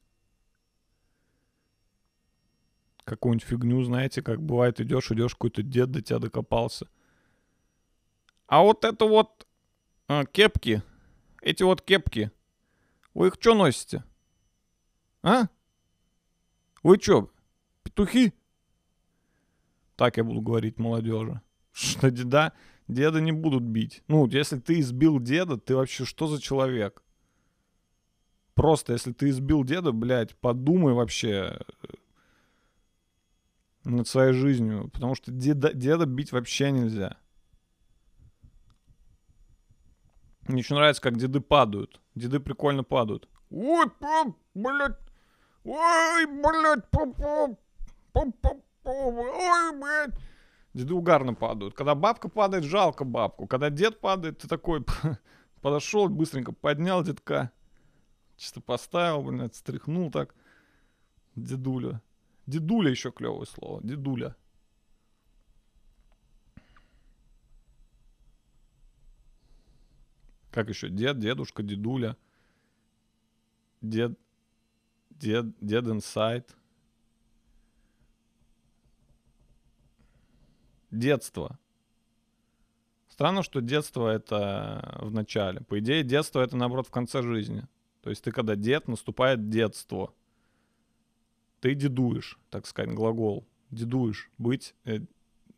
[3.06, 6.90] Какую-нибудь фигню, знаете, как бывает, идешь, идешь, какой-то дед до тебя докопался.
[8.48, 9.47] А вот это вот
[10.08, 10.84] а, кепки,
[11.42, 12.32] эти вот кепки,
[13.14, 14.04] вы их что носите?
[15.24, 15.48] А?
[16.84, 17.30] Вы чё,
[17.84, 18.34] петухи?
[19.96, 21.42] Так я буду говорить молодежи.
[21.72, 22.54] Что деда,
[22.88, 24.04] деда не будут бить.
[24.08, 27.04] Ну, если ты избил деда, ты вообще что за человек?
[28.54, 31.60] Просто, если ты избил деда, блядь, подумай вообще.
[33.84, 37.18] над своей жизнью, потому что деда, деда бить вообще нельзя.
[40.48, 42.00] Мне еще нравится, как деды падают.
[42.16, 43.28] Деды прикольно падают.
[43.50, 44.98] Ой, пап, блядь.
[45.64, 47.58] Ой, блядь, папа.
[48.14, 50.16] Папа, ой, блядь.
[50.74, 51.74] Деды угарно падают.
[51.74, 53.48] Когда бабка падает, жалко бабку.
[53.48, 54.86] Когда дед падает, ты такой
[55.62, 57.52] подошел, быстренько поднял детка.
[58.38, 60.34] Чисто поставил, блядь, стряхнул так.
[61.36, 62.02] Дедуля.
[62.46, 63.82] Дедуля еще клевое слово.
[63.84, 64.36] Дедуля.
[70.58, 70.90] Как еще?
[70.90, 72.18] Дед, дедушка, дедуля.
[73.84, 74.18] Дед,
[75.12, 76.56] дед, дед инсайд.
[80.90, 81.60] Детство.
[83.08, 85.62] Странно, что детство это в начале.
[85.62, 87.68] По идее, детство это наоборот в конце жизни.
[88.02, 90.12] То есть ты когда дед, наступает детство.
[91.60, 93.48] Ты дедуешь, так сказать, глагол.
[93.70, 94.32] Дедуешь.
[94.40, 95.02] Быть э,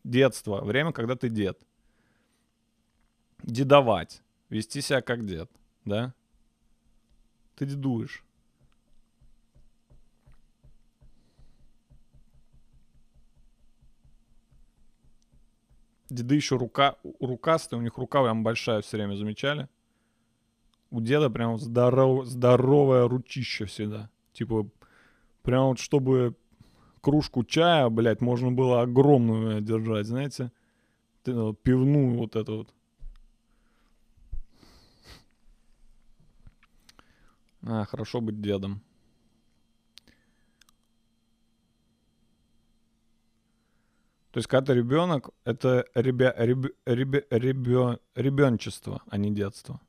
[0.03, 0.59] детство.
[0.59, 1.57] Время, когда ты дед.
[3.43, 4.21] Дедовать.
[4.49, 5.49] Вести себя как дед.
[5.85, 6.13] Да?
[7.55, 8.23] Ты дедуешь.
[16.09, 19.69] Деды еще рука, рукастые, у них рука прям большая все время, замечали?
[20.89, 24.09] У деда прям здоров, здоровая ручища всегда.
[24.33, 24.67] Типа,
[25.43, 26.35] прям вот чтобы
[27.01, 30.51] кружку чая, блядь, можно было огромную держать, знаете?
[31.23, 32.73] Пивную вот эту вот.
[37.71, 38.82] А, хорошо быть дедом.
[44.32, 49.79] То есть, когда ты ребенок, это ребя, реб, реб, ребё, ребенчество, а не детство.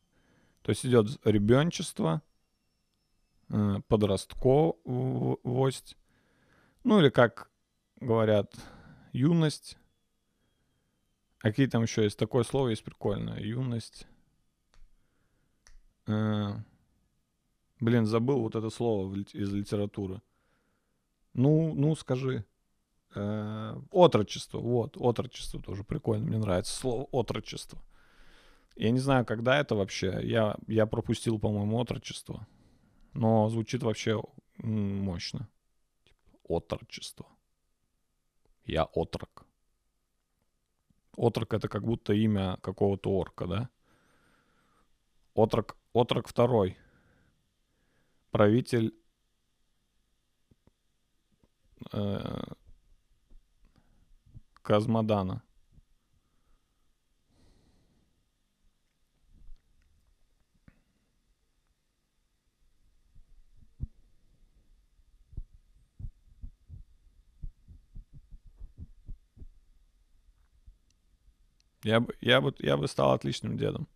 [0.61, 2.21] То есть идет ребенчество,
[3.49, 5.97] э, подростковость,
[6.85, 7.51] ну или как
[7.99, 8.55] говорят,
[9.13, 9.79] юность.
[11.43, 12.19] А какие там еще есть?
[12.19, 13.41] Такое слово есть прикольное.
[13.41, 14.07] Юность.
[17.81, 20.21] Блин, забыл вот это слово из литературы.
[21.33, 22.45] Ну, ну, скажи.
[23.15, 27.83] Э, отрочество, вот, отрочество тоже прикольно, мне нравится слово отрочество.
[28.77, 32.47] Я не знаю, когда это вообще, я, я пропустил, по-моему, отрочество,
[33.13, 34.23] но звучит вообще
[34.59, 35.49] мощно.
[36.45, 37.27] Отрочество.
[38.65, 39.45] Я отрок.
[41.17, 43.69] Отрок это как будто имя какого-то орка, да?
[45.35, 46.77] Отрок, отрок второй.
[48.31, 48.95] Правитель
[51.93, 52.43] э,
[54.63, 55.43] Казмадана.
[71.83, 73.89] Я бы, я, бы, я бы стал отличным дедом.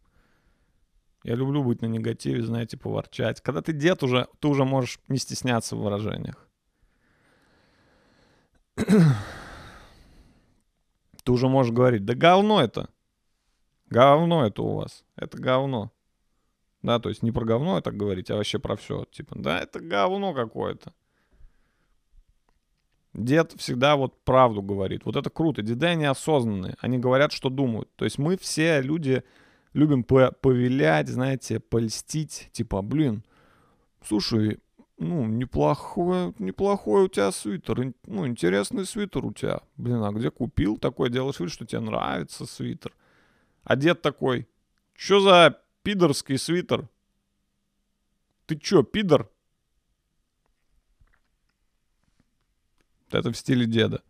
[1.25, 3.41] Я люблю быть на негативе, знаете, поворчать.
[3.41, 6.47] Когда ты дед уже, ты уже можешь не стесняться в выражениях.
[8.77, 8.93] ты
[11.33, 12.91] уже можешь говорить, да говно это.
[13.89, 15.07] Говно это у вас.
[15.17, 15.91] Это говно.
[16.83, 19.07] Да, то есть не про говно это говорить, а вообще про все.
[19.07, 20.93] Типа, да, это говно какое-то.
[23.15, 25.07] Дед всегда вот правду говорит.
[25.07, 25.63] Вот это круто.
[25.63, 26.77] Деды, они осознанные.
[26.81, 27.89] Они говорят, что думают.
[27.97, 29.25] То есть мы все люди
[29.75, 32.49] любим повелять, знаете, польстить.
[32.53, 33.23] Типа, блин,
[34.03, 34.61] слушай,
[34.97, 37.93] ну, неплохой, неплохой у тебя свитер.
[38.07, 39.61] Ну, интересный свитер у тебя.
[39.77, 41.11] Блин, а где купил такой?
[41.11, 42.95] Делаешь вид, что тебе нравится свитер.
[43.77, 44.49] Дед такой,
[44.95, 46.89] что за пидорский свитер?
[48.47, 49.31] Ты чё, пидор?
[53.11, 54.03] Это в стиле деда.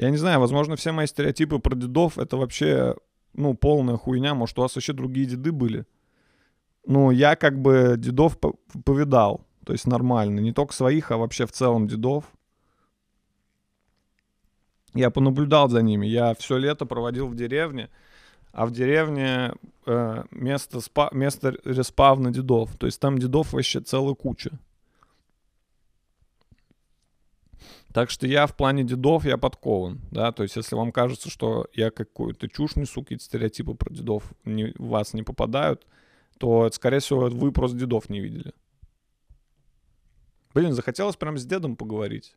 [0.00, 2.96] Я не знаю, возможно, все мои стереотипы про дедов это вообще,
[3.34, 4.34] ну, полная хуйня.
[4.34, 5.84] Может, у вас вообще другие деды были?
[6.86, 8.38] ну, я как бы дедов
[8.84, 9.46] повидал.
[9.64, 10.40] То есть нормально.
[10.40, 12.24] Не только своих, а вообще в целом дедов.
[14.94, 16.06] Я понаблюдал за ними.
[16.06, 17.90] Я все лето проводил в деревне.
[18.52, 19.52] А в деревне
[19.86, 22.76] э, место, спа, место респавна дедов.
[22.76, 24.58] То есть там дедов вообще целая куча.
[27.92, 31.66] Так что я в плане дедов, я подкован, да, то есть если вам кажется, что
[31.74, 35.86] я какую-то чушь несу, какие-то стереотипы про дедов не, вас не попадают,
[36.38, 38.52] то, скорее всего, вы просто дедов не видели.
[40.54, 42.36] Блин, захотелось прям с дедом поговорить.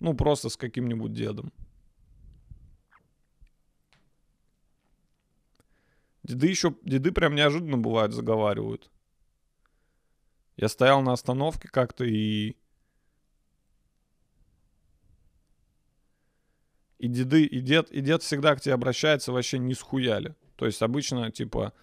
[0.00, 1.52] Ну, просто с каким-нибудь дедом.
[6.22, 8.90] Деды еще, деды прям неожиданно бывают, заговаривают.
[10.56, 12.56] Я стоял на остановке как-то и
[16.98, 20.34] И деды, и дед, и дед всегда к тебе обращается вообще не схуяли.
[20.56, 21.74] То есть обычно, типа,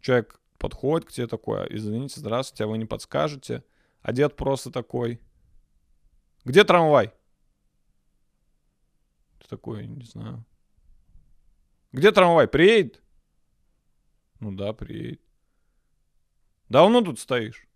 [0.00, 3.64] человек подходит к тебе такой, извините, здравствуйте, а вы не подскажете?
[4.02, 5.20] А дед просто такой,
[6.44, 7.12] где трамвай?
[9.40, 10.44] Ты такой, не знаю.
[11.92, 12.46] Где трамвай?
[12.46, 13.02] Приедет?
[14.40, 15.20] Ну да, приедет.
[16.68, 17.66] Давно тут стоишь?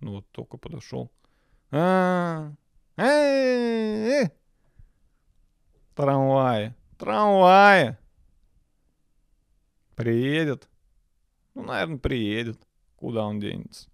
[0.00, 1.10] Ну вот только подошел.
[1.70, 2.52] А,
[2.96, 4.30] э,
[5.98, 6.74] Трамвай.
[6.96, 7.96] Трамвай.
[9.96, 10.68] Приедет.
[11.56, 12.60] Ну, наверное, приедет.
[12.94, 13.88] Куда он денется?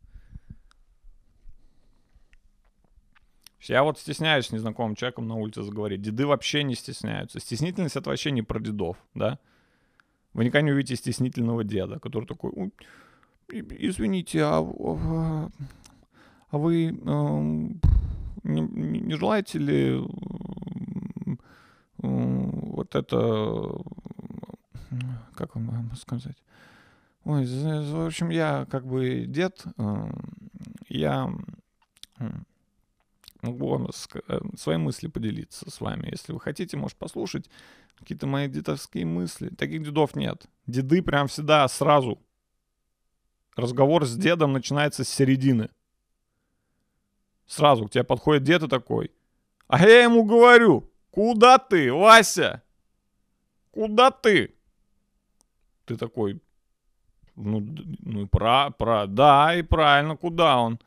[3.63, 6.03] Я вот стесняюсь с незнакомым человеком на улице заговорить.
[6.03, 7.41] Деды вообще не стесняются.
[7.41, 9.39] Стеснительность это вообще не про дедов, да?
[10.35, 12.71] Вы никогда не увидите стеснительного деда, который такой,
[13.49, 15.51] извините, а, а,
[16.51, 16.95] а вы э,
[18.43, 20.05] не, не желаете ли
[22.05, 23.77] вот это,
[25.35, 26.37] как вам сказать?
[27.25, 30.11] Ой, в общем, я как бы дед, э,
[30.89, 31.33] я
[33.41, 36.09] могу э, свои мысли поделиться с вами.
[36.11, 37.49] Если вы хотите, может послушать
[37.97, 39.49] какие-то мои дедовские мысли.
[39.49, 40.47] Таких дедов нет.
[40.67, 42.19] Деды прям всегда сразу.
[43.57, 45.71] Разговор с дедом начинается с середины.
[47.47, 49.13] Сразу к тебе подходит дед и такой.
[49.69, 52.62] А я ему говорю, куда ты, Вася?
[53.71, 54.57] Куда ты?
[55.85, 56.41] Ты такой,
[57.37, 57.65] ну,
[58.01, 60.79] ну про, про, да, и правильно, куда он?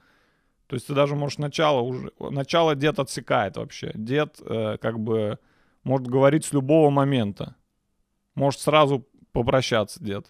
[0.68, 2.12] То есть ты даже можешь начало уже...
[2.20, 3.92] Начало дед отсекает вообще.
[3.96, 5.40] Дед э, как бы
[5.84, 7.56] может говорить с любого момента.
[8.36, 10.28] Может сразу попрощаться дед.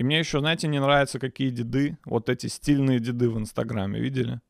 [0.00, 4.40] И мне еще, знаете, не нравятся какие деды, вот эти стильные деды в Инстаграме, видели?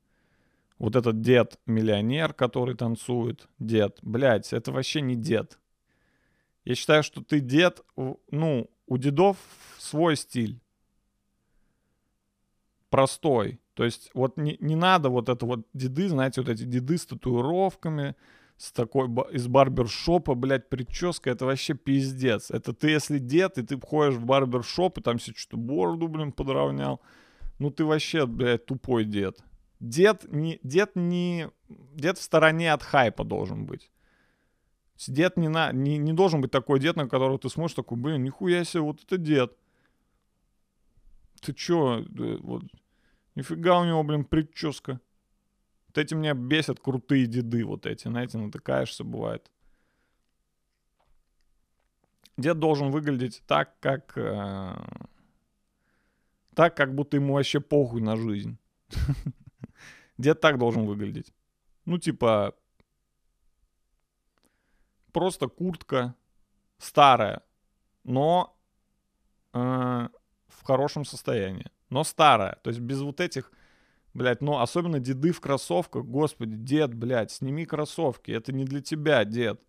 [0.78, 5.58] Вот этот дед-миллионер, который танцует, дед, блядь, это вообще не дед.
[6.64, 7.80] Я считаю, что ты дед,
[8.30, 9.38] ну, у дедов
[9.76, 10.60] свой стиль.
[12.88, 13.58] Простой.
[13.74, 17.06] То есть вот не, не надо вот это вот деды, знаете, вот эти деды с
[17.06, 18.14] татуировками,
[18.60, 22.50] с такой из барбершопа, блядь, прическа, это вообще пиздец.
[22.50, 26.30] Это ты, если дед, и ты ходишь в барбершоп, и там себе что-то бороду, блин,
[26.30, 27.00] подровнял,
[27.58, 29.42] ну ты вообще, блядь, тупой дед.
[29.80, 31.48] Дед не, дед не,
[31.94, 33.90] дед в стороне от хайпа должен быть.
[35.08, 38.22] Дед не, на, не, не должен быть такой дед, на которого ты смотришь, такой, блин,
[38.22, 39.56] нихуя себе, вот это дед.
[41.40, 42.04] Ты чё,
[42.40, 42.64] вот,
[43.34, 45.00] нифига у него, блин, прическа.
[45.90, 49.50] Вот эти меня бесят крутые деды вот эти, знаете, натыкаешься, бывает.
[52.36, 54.16] Дед должен выглядеть так, как...
[54.16, 54.76] Э,
[56.54, 58.56] так, как будто ему вообще похуй на жизнь.
[60.16, 61.34] Дед так должен выглядеть.
[61.86, 62.54] Ну, типа,
[65.12, 66.14] просто куртка
[66.78, 67.42] старая,
[68.04, 68.56] но
[69.54, 71.66] э, в хорошем состоянии.
[71.88, 72.60] Но старая.
[72.62, 73.50] То есть без вот этих,
[74.14, 76.04] блядь, ну особенно деды в кроссовках.
[76.04, 78.30] Господи, дед, блядь, сними кроссовки.
[78.30, 79.60] Это не для тебя, дед.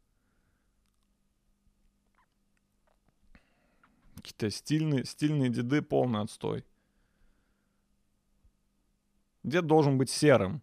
[4.16, 6.66] Какие-то стильные, стильные деды, полный отстой.
[9.44, 10.62] Дед должен быть серым,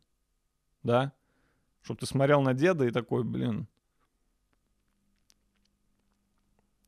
[0.84, 1.12] да?
[1.82, 3.66] Чтобы ты смотрел на деда и такой, блин,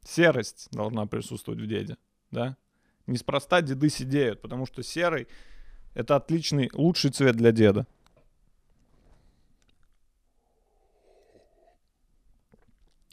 [0.04, 1.96] Серость должна присутствовать в деде,
[2.30, 2.56] да?
[3.06, 5.28] Неспроста деды сидеют, потому что серый—
[5.94, 7.86] это отличный, лучший цвет для деда.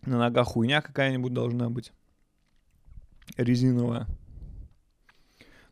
[0.05, 1.91] На ногах хуйня какая-нибудь должна быть.
[3.35, 4.07] Резиновая.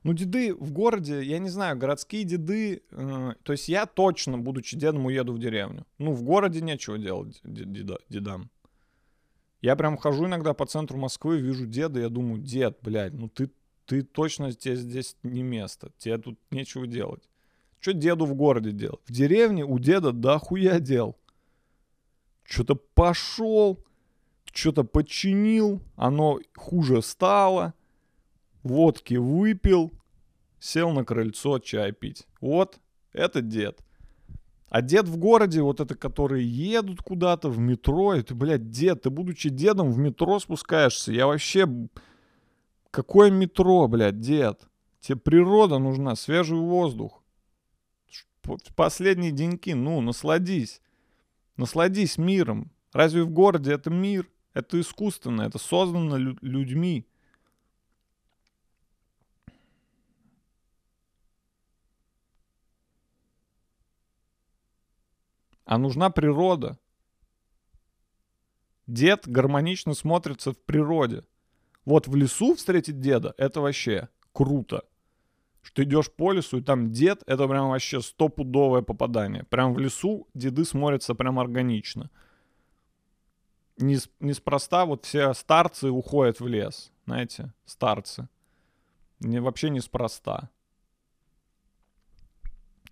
[0.03, 4.77] Ну, деды в городе, я не знаю, городские деды, э, то есть я точно, будучи
[4.77, 5.87] дедом, уеду в деревню.
[5.97, 8.51] Ну, в городе нечего делать деда, дедам.
[9.61, 13.49] Я прям хожу иногда по центру Москвы, вижу деда, я думаю, дед, блядь, ну ты,
[13.85, 17.23] ты точно тебе здесь не место, тебе тут нечего делать.
[17.79, 19.01] Что деду в городе делать?
[19.05, 21.15] В деревне у деда да хуя дел.
[22.43, 23.83] Что-то пошел,
[24.51, 27.73] что-то починил, оно хуже стало,
[28.63, 29.91] водки выпил,
[30.59, 32.27] сел на крыльцо чай пить.
[32.41, 32.79] Вот,
[33.13, 33.81] это дед.
[34.69, 39.09] А дед в городе, вот это, которые едут куда-то в метро, это, блядь, дед, ты,
[39.09, 41.11] будучи дедом, в метро спускаешься.
[41.11, 41.67] Я вообще...
[42.95, 44.69] Какое метро, блядь, дед?
[45.01, 47.21] Тебе природа нужна, свежий воздух.
[48.77, 50.81] Последние деньки, ну, насладись.
[51.57, 52.71] Насладись миром.
[52.93, 54.29] Разве в городе это мир?
[54.53, 57.05] Это искусственно, это создано лю- людьми.
[65.65, 66.79] А нужна природа.
[68.87, 71.25] Дед гармонично смотрится в природе–
[71.85, 74.83] вот в лесу встретить деда— это вообще круто.
[75.61, 79.43] Что идешь по лесу, и там дед— это прям вообще стопудовое попадание.
[79.45, 82.09] Прям в лесу деды смотрятся прям органично.
[83.77, 88.29] Нес- Неспроста вот все старцы уходят в лес, знаете, старцы.
[89.19, 90.49] Не, вообще неспроста.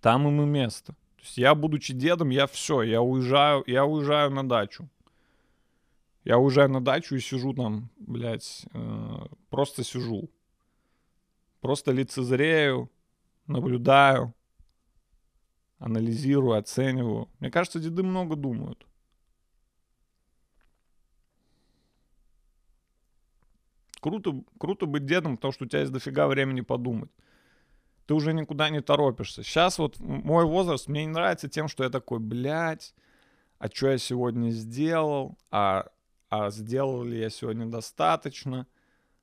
[0.00, 0.92] Там им и место.
[1.16, 4.88] То есть я, будучи дедом, я все, я уезжаю, я уезжаю на дачу.
[6.24, 10.30] Я уезжаю на дачу и сижу там, блядь, э, просто сижу.
[11.60, 12.90] Просто лицезрею,
[13.46, 14.34] наблюдаю,
[15.78, 17.28] анализирую, оцениваю.
[17.40, 18.86] Мне кажется, деды много думают.
[24.00, 27.10] Круто, круто быть дедом, потому что у тебя есть дофига времени подумать.
[28.06, 29.42] Ты уже никуда не торопишься.
[29.42, 32.94] Сейчас вот мой возраст мне не нравится тем, что я такой, блядь,
[33.58, 35.86] а что я сегодня сделал, а,
[36.28, 38.66] а сделал ли я сегодня достаточно,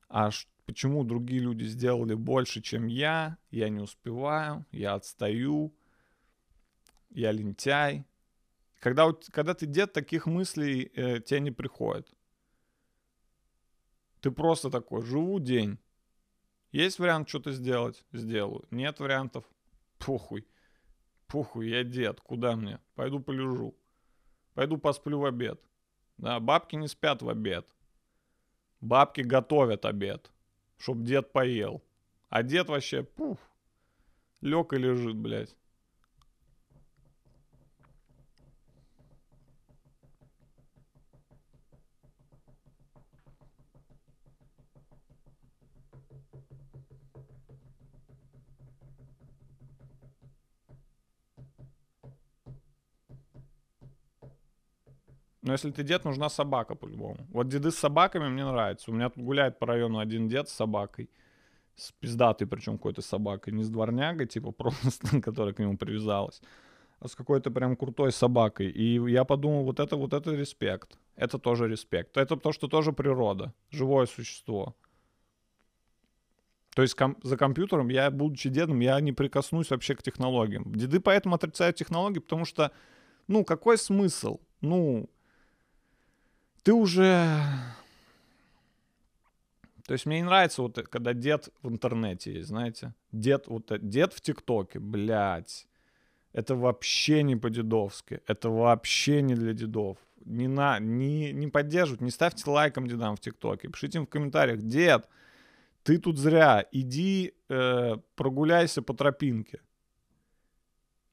[0.08, 0.30] а
[0.66, 5.74] почему другие люди сделали больше, чем я, я не успеваю, я отстаю,
[7.10, 8.04] я лентяй.
[8.80, 12.12] Когда, когда ты дед, таких мыслей э, тебе не приходит.
[14.20, 15.78] Ты просто такой, живу день.
[16.72, 18.04] Есть вариант что-то сделать?
[18.12, 18.64] Сделаю.
[18.70, 19.44] Нет вариантов?
[19.98, 20.46] Похуй.
[21.26, 22.20] Похуй, я дед.
[22.20, 22.80] Куда мне?
[22.94, 23.76] Пойду полежу.
[24.54, 25.60] Пойду посплю в обед.
[26.22, 27.66] Да, бабки не спят в обед.
[28.80, 30.30] Бабки готовят обед,
[30.78, 31.82] чтоб дед поел.
[32.28, 33.38] А дед вообще, пуф,
[34.40, 35.56] лег и лежит, блядь.
[55.42, 57.16] Но если ты дед, нужна собака по-любому.
[57.30, 58.90] Вот деды с собаками мне нравятся.
[58.90, 61.10] У меня тут гуляет по району один дед с собакой.
[61.74, 63.52] С пиздатой причем какой-то собакой.
[63.52, 66.40] Не с дворнягой, типа просто, которая к нему привязалась.
[67.00, 68.70] А с какой-то прям крутой собакой.
[68.70, 70.96] И я подумал, вот это, вот это респект.
[71.16, 72.16] Это тоже респект.
[72.16, 73.52] Это то, что тоже природа.
[73.70, 74.76] Живое существо.
[76.74, 80.72] То есть ком- за компьютером я, будучи дедом, я не прикоснусь вообще к технологиям.
[80.74, 82.70] Деды поэтому отрицают технологии, потому что,
[83.26, 84.40] ну, какой смысл?
[84.60, 85.10] Ну,
[86.62, 87.38] ты уже...
[89.86, 92.94] То есть мне не нравится вот, э, когда дед в интернете есть, знаете.
[93.10, 95.66] Дед, вот, э, дед в ТикТоке, блядь.
[96.32, 98.20] Это вообще не по-дедовски.
[98.26, 99.98] Это вообще не для дедов.
[100.24, 103.68] Не, на, не, не поддерживать, не ставьте лайком дедам в ТикТоке.
[103.68, 105.08] Пишите им в комментариях, дед,
[105.82, 109.60] ты тут зря, иди э, прогуляйся по тропинке.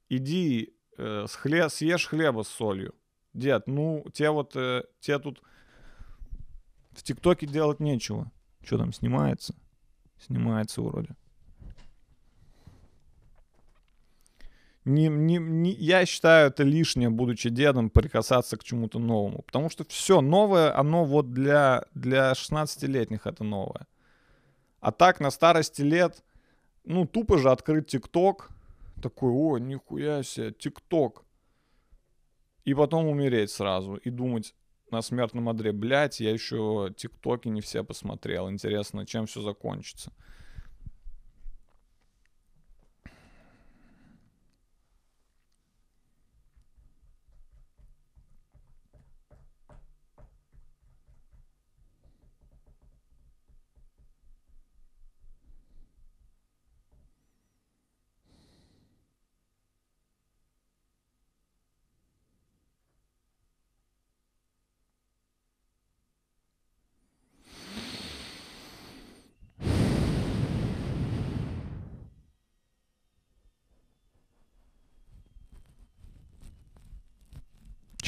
[0.09, 2.93] Иди э, с хле- съешь хлеба с солью.
[3.39, 5.41] Дед, ну, тебе вот, э, тебе тут
[6.91, 8.31] в ТикТоке делать нечего.
[8.63, 9.55] Что там снимается?
[10.19, 11.15] Снимается вроде.
[14.85, 19.43] Не, не, не, я считаю это лишнее, будучи дедом, прикасаться к чему-то новому.
[19.43, 23.87] Потому что все новое, оно вот для, для 16-летних это новое.
[24.79, 26.23] А так на старости лет,
[26.85, 28.49] ну, тупо же открыть ТикТок.
[29.01, 31.23] Такой, о, нихуя себе, ТикТок.
[32.69, 33.95] И потом умереть сразу.
[33.95, 34.53] И думать
[34.91, 38.47] на смертном одре, блядь, я еще ТикТоки не все посмотрел.
[38.47, 40.13] Интересно, чем все закончится.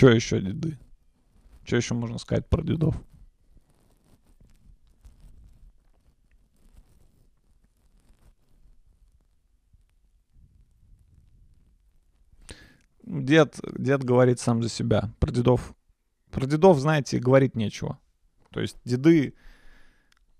[0.01, 0.79] Че еще деды?
[1.63, 2.95] Что еще можно сказать про дедов?
[13.03, 15.13] Дед, дед говорит сам за себя.
[15.19, 15.75] Про дедов.
[16.31, 17.99] Про дедов, знаете, говорить нечего.
[18.49, 19.35] То есть деды,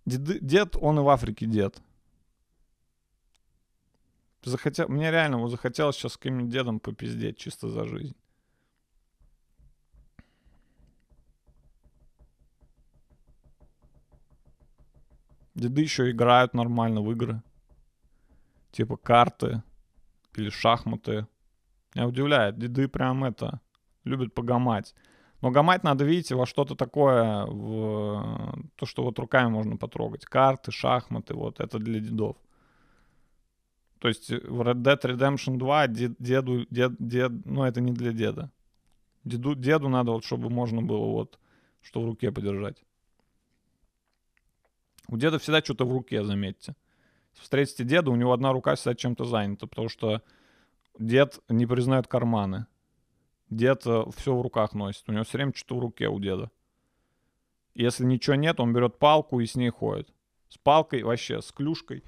[0.07, 1.79] деды дед, он и в Африке дед.
[4.41, 8.15] Захотел, мне реально вот захотелось сейчас с каким-нибудь дедом попиздеть чисто за жизнь.
[15.61, 17.43] Деды еще играют нормально в игры.
[18.71, 19.61] Типа карты
[20.35, 21.27] или шахматы.
[21.93, 23.61] Меня удивляет, деды прям это
[24.03, 24.95] любит погамать.
[25.41, 30.25] Но гамать надо, видите, во что-то такое, в то, что вот руками можно потрогать.
[30.25, 32.37] Карты, шахматы, вот это для дедов.
[33.99, 38.13] То есть в Red Dead Redemption 2 дед, деду, дед, дед, ну это не для
[38.13, 38.51] деда.
[39.23, 41.37] Деду, деду надо вот, чтобы можно было вот,
[41.83, 42.83] что в руке подержать.
[45.07, 46.75] У деда всегда что-то в руке, заметьте.
[47.33, 50.21] Встретите деда, у него одна рука всегда чем-то занята, потому что
[50.99, 52.67] дед не признает карманы.
[53.49, 55.07] Дед э, все в руках носит.
[55.07, 56.49] У него все время что-то в руке у деда.
[57.73, 60.13] Если ничего нет, он берет палку и с ней ходит.
[60.49, 62.03] С палкой вообще, с клюшкой.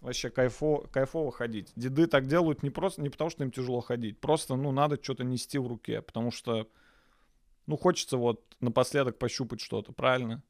[0.00, 1.72] Вообще кайфово, кайфово ходить.
[1.74, 4.20] Деды так делают не просто не потому, что им тяжело ходить.
[4.20, 6.02] Просто, ну, надо что-то нести в руке.
[6.02, 6.68] Потому что,
[7.66, 10.42] ну, хочется вот напоследок пощупать что-то, правильно?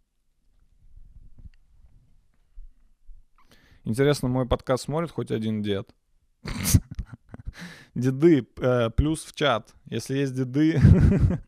[3.85, 5.95] Интересно, мой подкаст смотрит хоть один дед?
[7.95, 9.75] Деды, э, плюс в чат.
[9.87, 10.81] Если есть деды,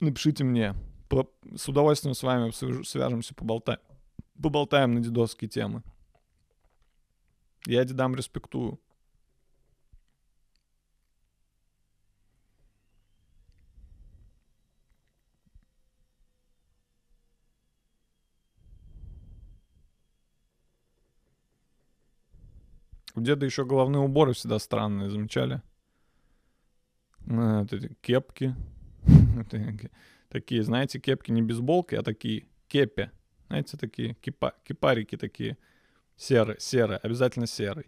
[0.00, 0.74] напишите мне.
[1.54, 3.80] С удовольствием с вами свяжемся, поболтаем.
[4.42, 5.82] Поболтаем на дедовские темы.
[7.66, 8.80] Я дедам респектую.
[23.14, 25.60] У деда еще головные уборы всегда странные, замечали?
[27.26, 28.54] Вот эти кепки.
[30.28, 33.10] такие, знаете, кепки не бейсболки, а такие кепи.
[33.48, 35.58] Знаете, такие кипа, кипарики такие.
[36.16, 37.86] Серые, серые, обязательно серый.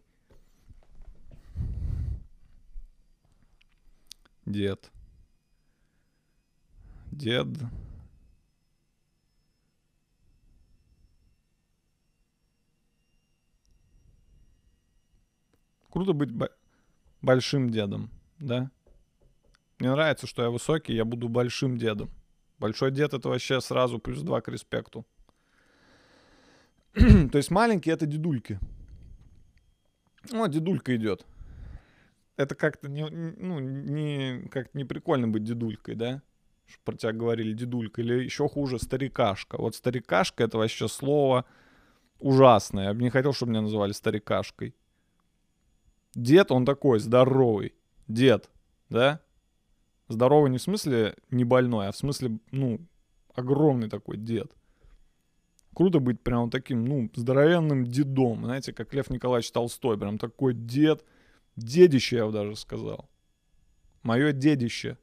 [4.45, 4.91] Дед.
[7.11, 7.49] Дед.
[15.95, 16.30] Круто быть
[17.22, 18.68] большим дедом, да?
[19.78, 22.11] Мне нравится, что я высокий, я буду большим дедом.
[22.59, 25.07] Большой дед это вообще сразу плюс два к респекту.
[26.95, 28.59] То есть маленькие это дедульки.
[30.32, 31.24] Вот дедулька идет.
[32.36, 36.22] Это как-то не, ну, не, как не прикольно быть дедулькой, да?
[36.66, 38.03] Что про тебя говорили дедулька.
[38.03, 39.59] Или еще хуже старикашка.
[39.59, 41.45] Вот старикашка это вообще слово
[42.18, 42.88] ужасное.
[42.88, 44.74] Я бы не хотел, чтобы меня называли старикашкой.
[46.15, 47.75] Дед, он такой здоровый.
[48.09, 48.51] Дед,
[48.89, 49.21] да?
[50.09, 52.81] Здоровый не в смысле не больной, а в смысле, ну,
[53.35, 54.53] огромный такой дед.
[55.75, 58.45] Круто быть прям таким, ну, здоровенным дедом.
[58.45, 59.99] Знаете, как Лев Николаевич Толстой.
[59.99, 61.05] Прям такой дед.
[61.57, 63.09] Дедище, я бы даже сказал.
[64.03, 64.99] Мое дедище.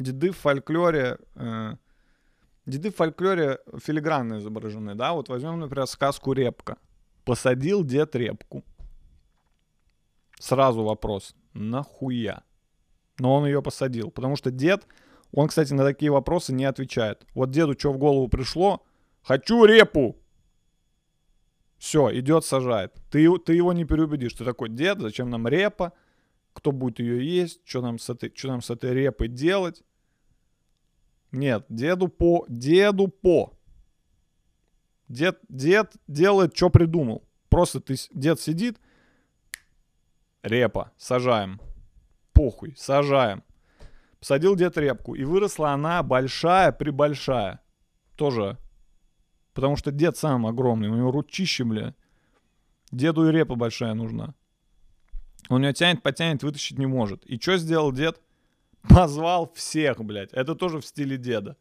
[0.00, 1.74] Деды в фольклоре, э,
[2.66, 6.78] деды в фольклоре филигранно изображены, да, вот возьмем, например, сказку «Репка».
[7.24, 8.64] Посадил дед репку.
[10.38, 12.42] Сразу вопрос, нахуя?
[13.18, 14.86] Но он ее посадил, потому что дед,
[15.32, 17.26] он, кстати, на такие вопросы не отвечает.
[17.34, 18.82] Вот деду что в голову пришло?
[19.22, 20.16] Хочу репу!
[21.76, 22.94] Все, идет, сажает.
[23.10, 24.34] Ты, ты его не переубедишь.
[24.34, 25.92] Ты такой, дед, зачем нам репа?
[26.52, 27.60] Кто будет ее есть?
[27.64, 29.82] Что нам с этой, что нам с этой репой делать?
[31.32, 33.52] Нет, деду по, деду по.
[35.08, 37.24] Дед, дед делает, что придумал.
[37.48, 38.78] Просто ты, дед сидит,
[40.42, 41.60] репа, сажаем.
[42.32, 43.42] Похуй, сажаем.
[44.18, 47.60] Посадил дед репку, и выросла она большая, прибольшая.
[48.16, 48.58] Тоже.
[49.54, 51.94] Потому что дед сам огромный, у него ручище, бля.
[52.92, 54.34] Деду и репа большая нужна.
[55.48, 57.24] Он ее тянет, потянет, вытащить не может.
[57.24, 58.20] И что сделал дед?
[58.88, 60.32] Позвал всех, блядь.
[60.32, 61.56] Это тоже в стиле деда.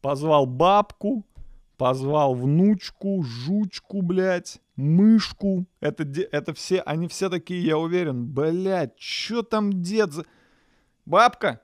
[0.00, 1.26] Позвал бабку,
[1.76, 5.66] позвал внучку, жучку, блядь, мышку.
[5.80, 8.26] Это, это все, они все такие, я уверен.
[8.26, 10.24] Блядь, что там дед за...
[11.04, 11.60] Бабка,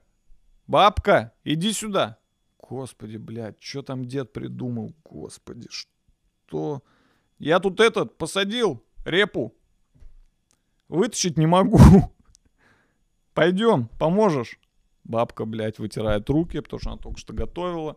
[0.66, 2.18] бабка, иди сюда.
[2.58, 4.94] Господи, блядь, что там дед придумал?
[5.04, 6.82] Господи, что?
[7.38, 9.54] Я тут этот посадил репу.
[10.88, 11.78] Вытащить не могу.
[13.34, 14.58] Пойдем, поможешь.
[15.06, 17.96] Бабка, блядь, вытирает руки, потому что она только что готовила.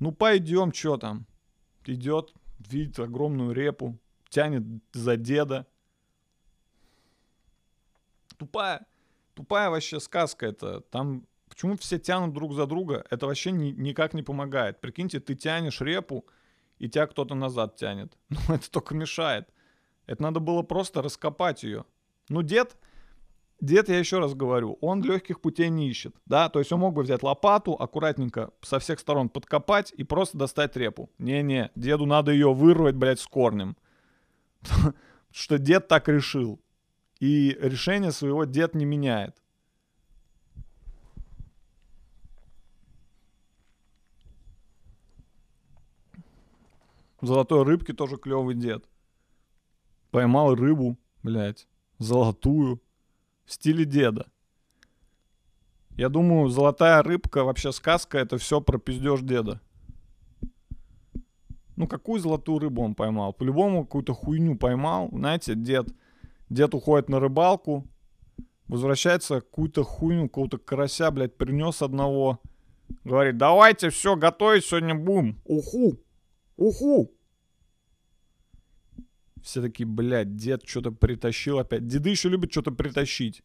[0.00, 1.26] Ну, пойдем, что там?
[1.84, 3.98] Идет, видит огромную репу,
[4.28, 5.66] тянет за деда.
[8.36, 8.86] Тупая,
[9.34, 10.80] тупая вообще сказка это.
[10.80, 13.04] Там почему все тянут друг за друга?
[13.10, 14.80] Это вообще ни, никак не помогает.
[14.80, 16.26] Прикиньте, ты тянешь репу,
[16.78, 18.16] и тебя кто-то назад тянет.
[18.28, 19.48] Ну, это только мешает.
[20.06, 21.84] Это надо было просто раскопать ее.
[22.28, 22.76] Ну, дед,
[23.60, 26.94] дед, я еще раз говорю, он легких путей не ищет, да, то есть он мог
[26.94, 31.10] бы взять лопату, аккуратненько со всех сторон подкопать и просто достать репу.
[31.18, 33.76] Не-не, деду надо ее вырвать, блядь, с корнем.
[35.32, 36.60] Что дед так решил.
[37.20, 39.36] И решение своего дед не меняет.
[47.20, 48.88] Золотой рыбки тоже клевый дед.
[50.10, 52.80] Поймал рыбу, блядь, золотую,
[53.44, 54.26] в стиле деда.
[55.96, 59.60] Я думаю, золотая рыбка, вообще сказка, это все про пиздеж деда.
[61.76, 63.32] Ну, какую золотую рыбу он поймал?
[63.32, 65.08] По-любому какую-то хуйню поймал.
[65.12, 65.88] Знаете, дед,
[66.48, 67.86] дед уходит на рыбалку,
[68.68, 72.40] возвращается, какую-то хуйню, какого-то карася, блядь, принес одного.
[73.04, 75.40] Говорит, давайте все, готовить сегодня будем.
[75.44, 75.98] Уху,
[76.56, 77.10] уху.
[79.42, 81.86] Все такие, блядь, дед что-то притащил опять.
[81.86, 83.42] Деды еще любят что-то притащить.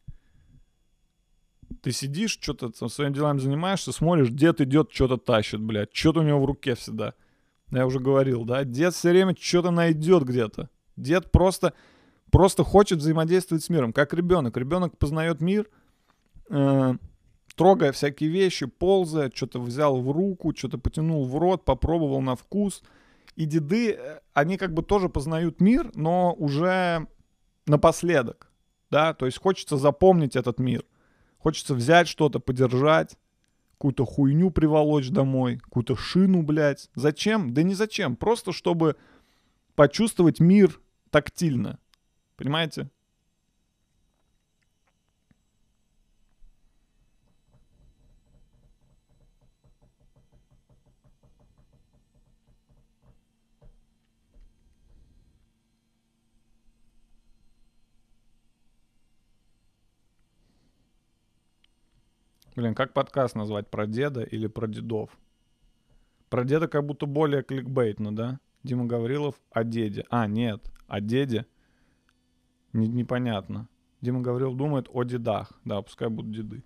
[1.82, 5.94] Ты сидишь, что-то там своими делами занимаешься, смотришь, дед идет, что-то тащит, блядь.
[5.94, 7.14] Что-то у него в руке всегда.
[7.72, 8.64] Я уже говорил, да?
[8.64, 10.70] Дед все время что-то найдет где-то.
[10.98, 11.74] Дед просто,
[12.32, 14.58] просто хочет взаимодействовать с миром, как ребенок.
[14.58, 15.68] Ребенок познает мир,
[16.50, 16.94] э,
[17.56, 22.84] трогая всякие вещи, ползая, что-то взял в руку, что-то потянул в рот, попробовал на вкус–
[23.36, 27.08] и деды, э, они как бы тоже познают мир, но уже
[27.66, 28.52] напоследок,
[28.90, 30.86] да, то есть хочется запомнить этот мир,
[31.38, 33.18] хочется взять что-то, подержать,
[33.74, 36.90] какую-то хуйню приволочь домой, какую-то шину, блядь.
[36.96, 37.54] Зачем?
[37.54, 38.96] Да не зачем, просто чтобы
[39.76, 40.80] почувствовать мир
[41.10, 41.80] тактильно,
[42.38, 42.90] понимаете?
[62.56, 63.70] Блин, как подкаст назвать?
[63.70, 65.10] Про деда или про дедов?
[66.30, 68.40] Про деда как будто более кликбейтно, да?
[68.64, 70.06] Дима Гаврилов о деде.
[70.10, 71.46] А, нет, о деде.
[72.72, 73.68] Не, непонятно.
[74.00, 75.52] Дима Гаврилов думает о дедах.
[75.66, 76.64] Да, пускай будут деды.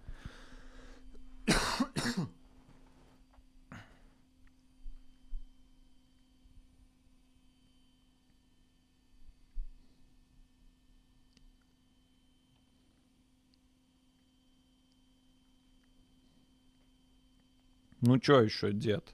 [18.09, 19.13] Ну что еще, дед?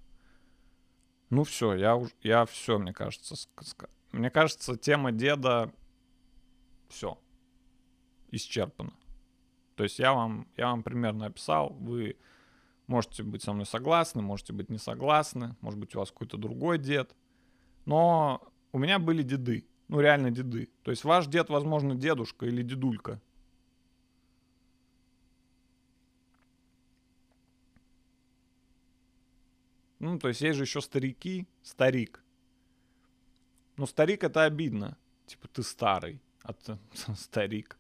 [1.30, 3.36] Ну все, я уж, я все, мне кажется,
[4.14, 5.70] мне кажется, тема деда
[6.88, 7.20] все
[8.32, 8.94] исчерпана.
[9.76, 12.16] То есть я вам, я вам примерно описал, вы
[12.88, 16.78] можете быть со мной согласны, можете быть не согласны, может быть у вас какой-то другой
[16.78, 17.18] дед,
[17.84, 18.42] но
[18.72, 20.70] у меня были деды, ну реально деды.
[20.84, 23.22] То есть ваш дед, возможно, дедушка или дедулька,
[30.06, 32.24] Ну, то есть есть же еще старики, старик.
[33.76, 35.00] Ну, старик это обидно.
[35.26, 36.78] Типа ты старый, а ты
[37.16, 37.76] старик.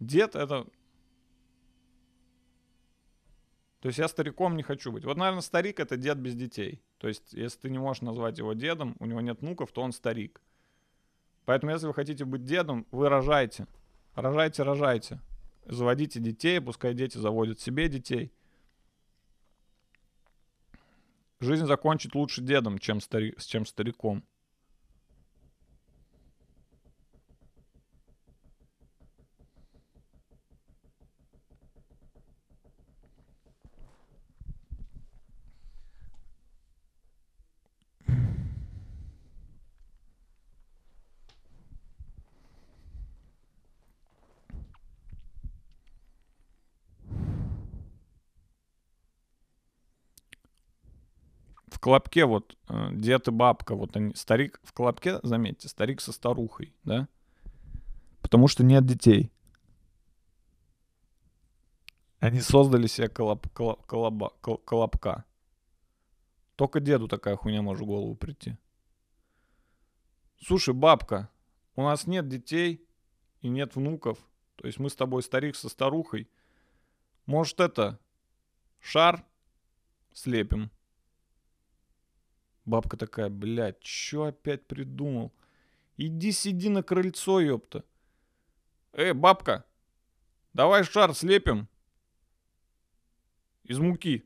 [0.00, 0.66] Дед это...
[3.78, 5.04] То есть я стариком не хочу быть.
[5.04, 6.82] Вот, наверное, старик это дед без детей.
[6.98, 9.92] То есть, если ты не можешь назвать его дедом, у него нет внуков, то он
[9.92, 10.42] старик.
[11.44, 13.68] Поэтому, если вы хотите быть дедом, вы рожайте.
[14.16, 15.20] Рожайте, рожайте.
[15.66, 18.32] Заводите детей, пускай дети заводят себе детей.
[21.40, 23.34] Жизнь закончить лучше дедом, чем, стари...
[23.38, 24.22] чем стариком.
[51.80, 56.74] Колобке вот э, дед и бабка, вот они, старик в колобке, заметьте, старик со старухой,
[56.84, 57.08] да?
[58.20, 59.32] Потому что нет детей.
[62.20, 65.24] Они создали себе колоб, колоб, колоба, кол, колобка.
[66.54, 68.58] Только деду такая хуйня может в голову прийти.
[70.38, 71.30] Слушай, бабка,
[71.76, 72.86] у нас нет детей
[73.40, 74.18] и нет внуков.
[74.56, 76.28] То есть мы с тобой старик со старухой.
[77.24, 77.98] Может это,
[78.80, 79.24] шар
[80.12, 80.70] слепим?
[82.70, 85.32] Бабка такая, блядь, чё опять придумал?
[85.96, 87.84] Иди сиди на крыльцо, ёпта.
[88.92, 89.64] Эй, бабка,
[90.52, 91.66] давай шар слепим.
[93.64, 94.24] Из муки.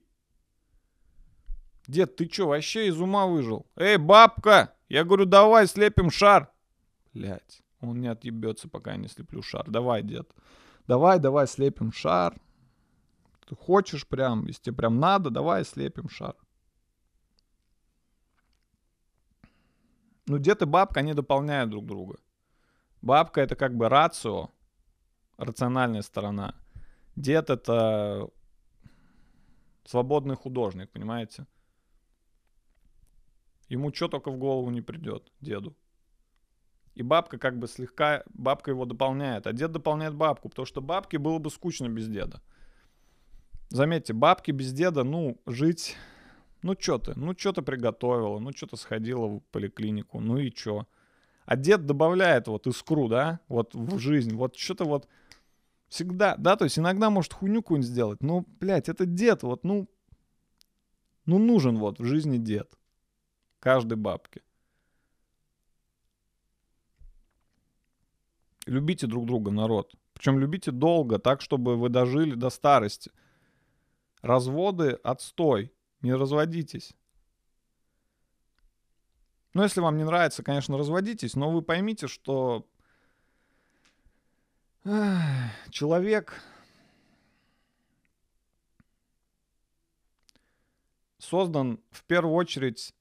[1.87, 3.65] Дед, ты чё, вообще из ума выжил?
[3.77, 4.77] Эй, бабка!
[4.91, 6.53] Я говорю, давай слепим шар.
[7.15, 9.65] Блять, он не отъебется, пока я не слеплю шар.
[9.71, 10.31] Давай, дед.
[10.87, 12.39] Давай, давай, слепим шар.
[13.47, 16.37] Ты хочешь прям, если тебе прям надо, давай слепим шар.
[20.27, 22.19] Ну, дед и бабка, они дополняют друг друга.
[23.03, 24.51] Бабка это как бы рацио,
[25.37, 26.55] рациональная сторона.
[27.17, 28.29] Дед это
[29.85, 31.47] свободный художник, понимаете?
[33.69, 35.77] Ему что только в голову не придет, деду.
[36.95, 41.19] И бабка как бы слегка, бабка его дополняет, а дед дополняет бабку, потому что бабке
[41.19, 42.41] было бы скучно без деда.
[43.69, 45.97] Заметьте, бабки без деда, ну, жить,
[46.65, 50.89] ну, что ты, ну, что ты приготовила, ну, что-то сходила в поликлинику, ну и что.
[51.45, 55.07] А дед добавляет вот искру, да, вот в жизнь, вот что-то вот
[55.89, 59.91] всегда, да, то есть иногда может хуйню какую-нибудь сделать, но, блядь, это дед, вот, ну,
[61.27, 62.79] ну, нужен вот в жизни дед.
[63.61, 64.41] Каждой бабке.
[68.65, 69.95] Любите друг друга, народ.
[70.15, 73.11] Причем любите долго, так, чтобы вы дожили до старости.
[74.23, 75.71] Разводы— отстой.
[76.05, 76.95] Не разводитесь.
[79.55, 82.69] Ну, если вам не нравится, конечно, разводитесь, но вы поймите, что
[85.71, 86.43] человек
[91.17, 92.95] создан в первую очередь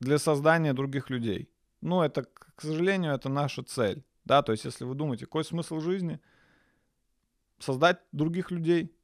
[0.00, 1.50] для создания других людей.
[1.82, 4.02] Ну, это, к сожалению, это наша цель.
[4.24, 6.22] Да, то есть, если вы думаете, какой смысл жизни?
[7.58, 8.96] Создать других людей.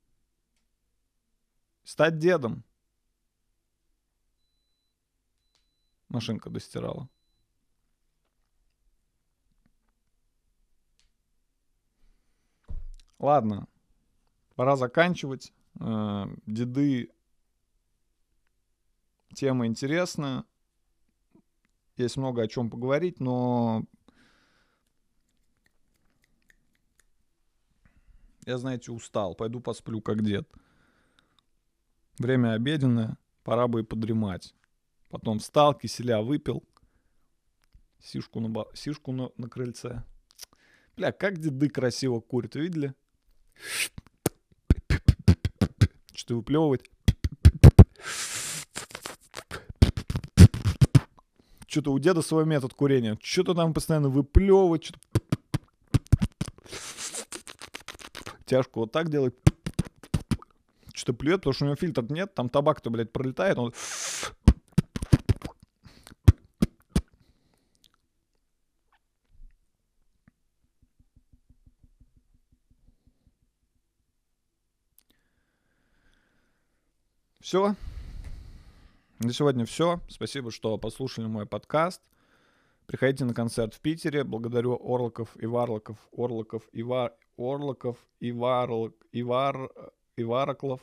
[1.84, 2.64] Стать дедом.
[6.08, 7.08] Машинка достирала.
[13.18, 13.66] Ладно,
[14.54, 15.52] пора заканчивать.
[15.80, 17.10] Э, деды
[19.34, 20.44] тема интересная.
[21.96, 23.84] Есть много о чем поговорить, но
[28.46, 29.34] я, знаете, устал.
[29.34, 30.48] Пойду посплю, как дед.
[32.18, 34.54] Время обеденное, пора бы и подремать.
[35.08, 36.62] Потом встал, киселя выпил.
[38.00, 38.64] Сишку на.
[38.74, 40.04] Сишку на, на крыльце.
[40.96, 42.94] Бля, как деды красиво курят, видели?
[46.12, 46.90] Что-то выплевывать.
[51.66, 53.18] Что-то у деда свой метод курения.
[53.22, 55.00] Что-то там постоянно выплевывать, что-то
[58.48, 59.34] тяжко вот так делать.
[60.94, 63.72] Что-то плюет, потому что у него фильтр нет, там табак-то, блядь, пролетает, он...
[77.48, 77.74] Все.
[79.20, 80.00] На сегодня все.
[80.06, 82.02] Спасибо, что послушали мой подкаст.
[82.84, 84.22] Приходите на концерт в Питере.
[84.22, 87.14] Благодарю Орлоков и Варлоков, Орлоков и Вар...
[87.38, 88.92] Орлоков и Варлок...
[89.12, 89.70] и Вар...
[90.16, 90.82] и Вараклов.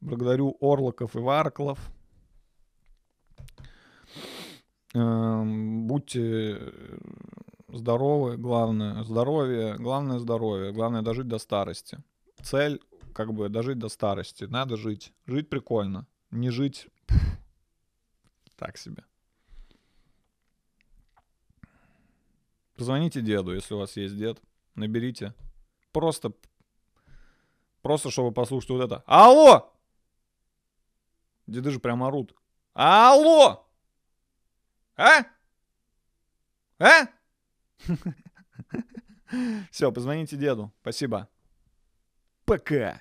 [0.00, 1.78] Благодарю Орлоков и Вараклов.
[4.92, 6.60] Эм, будьте
[7.68, 12.02] здоровы, главное здоровье, главное здоровье, главное дожить до старости.
[12.42, 12.80] Цель
[13.12, 14.44] как бы дожить до старости.
[14.44, 15.12] Надо жить.
[15.26, 16.06] Жить прикольно.
[16.30, 16.88] Не жить
[18.56, 19.04] так себе.
[22.76, 24.40] Позвоните деду, если у вас есть дед.
[24.74, 25.34] Наберите.
[25.92, 26.32] Просто,
[27.80, 29.02] просто чтобы послушать вот это.
[29.06, 29.72] Алло!
[31.46, 32.34] Деды же прям орут.
[32.74, 33.66] Алло!
[34.96, 35.24] А?
[36.78, 37.06] А?
[39.70, 40.70] Все, позвоните деду.
[40.82, 41.28] Спасибо.
[42.46, 43.00] Пока.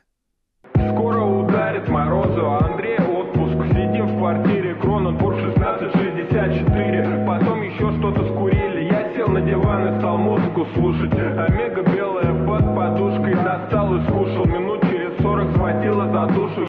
[0.73, 3.53] Скоро ударит морозу, а Андрей отпуск.
[3.67, 7.25] Сидим в квартире, Кроненбург 1664.
[7.27, 8.85] Потом еще что-то скурили.
[8.91, 11.13] Я сел на диван и стал музыку слушать.
[11.13, 14.45] Омега белая под подушкой достал и скушал.
[14.45, 16.63] Минут через сорок схватила за душу.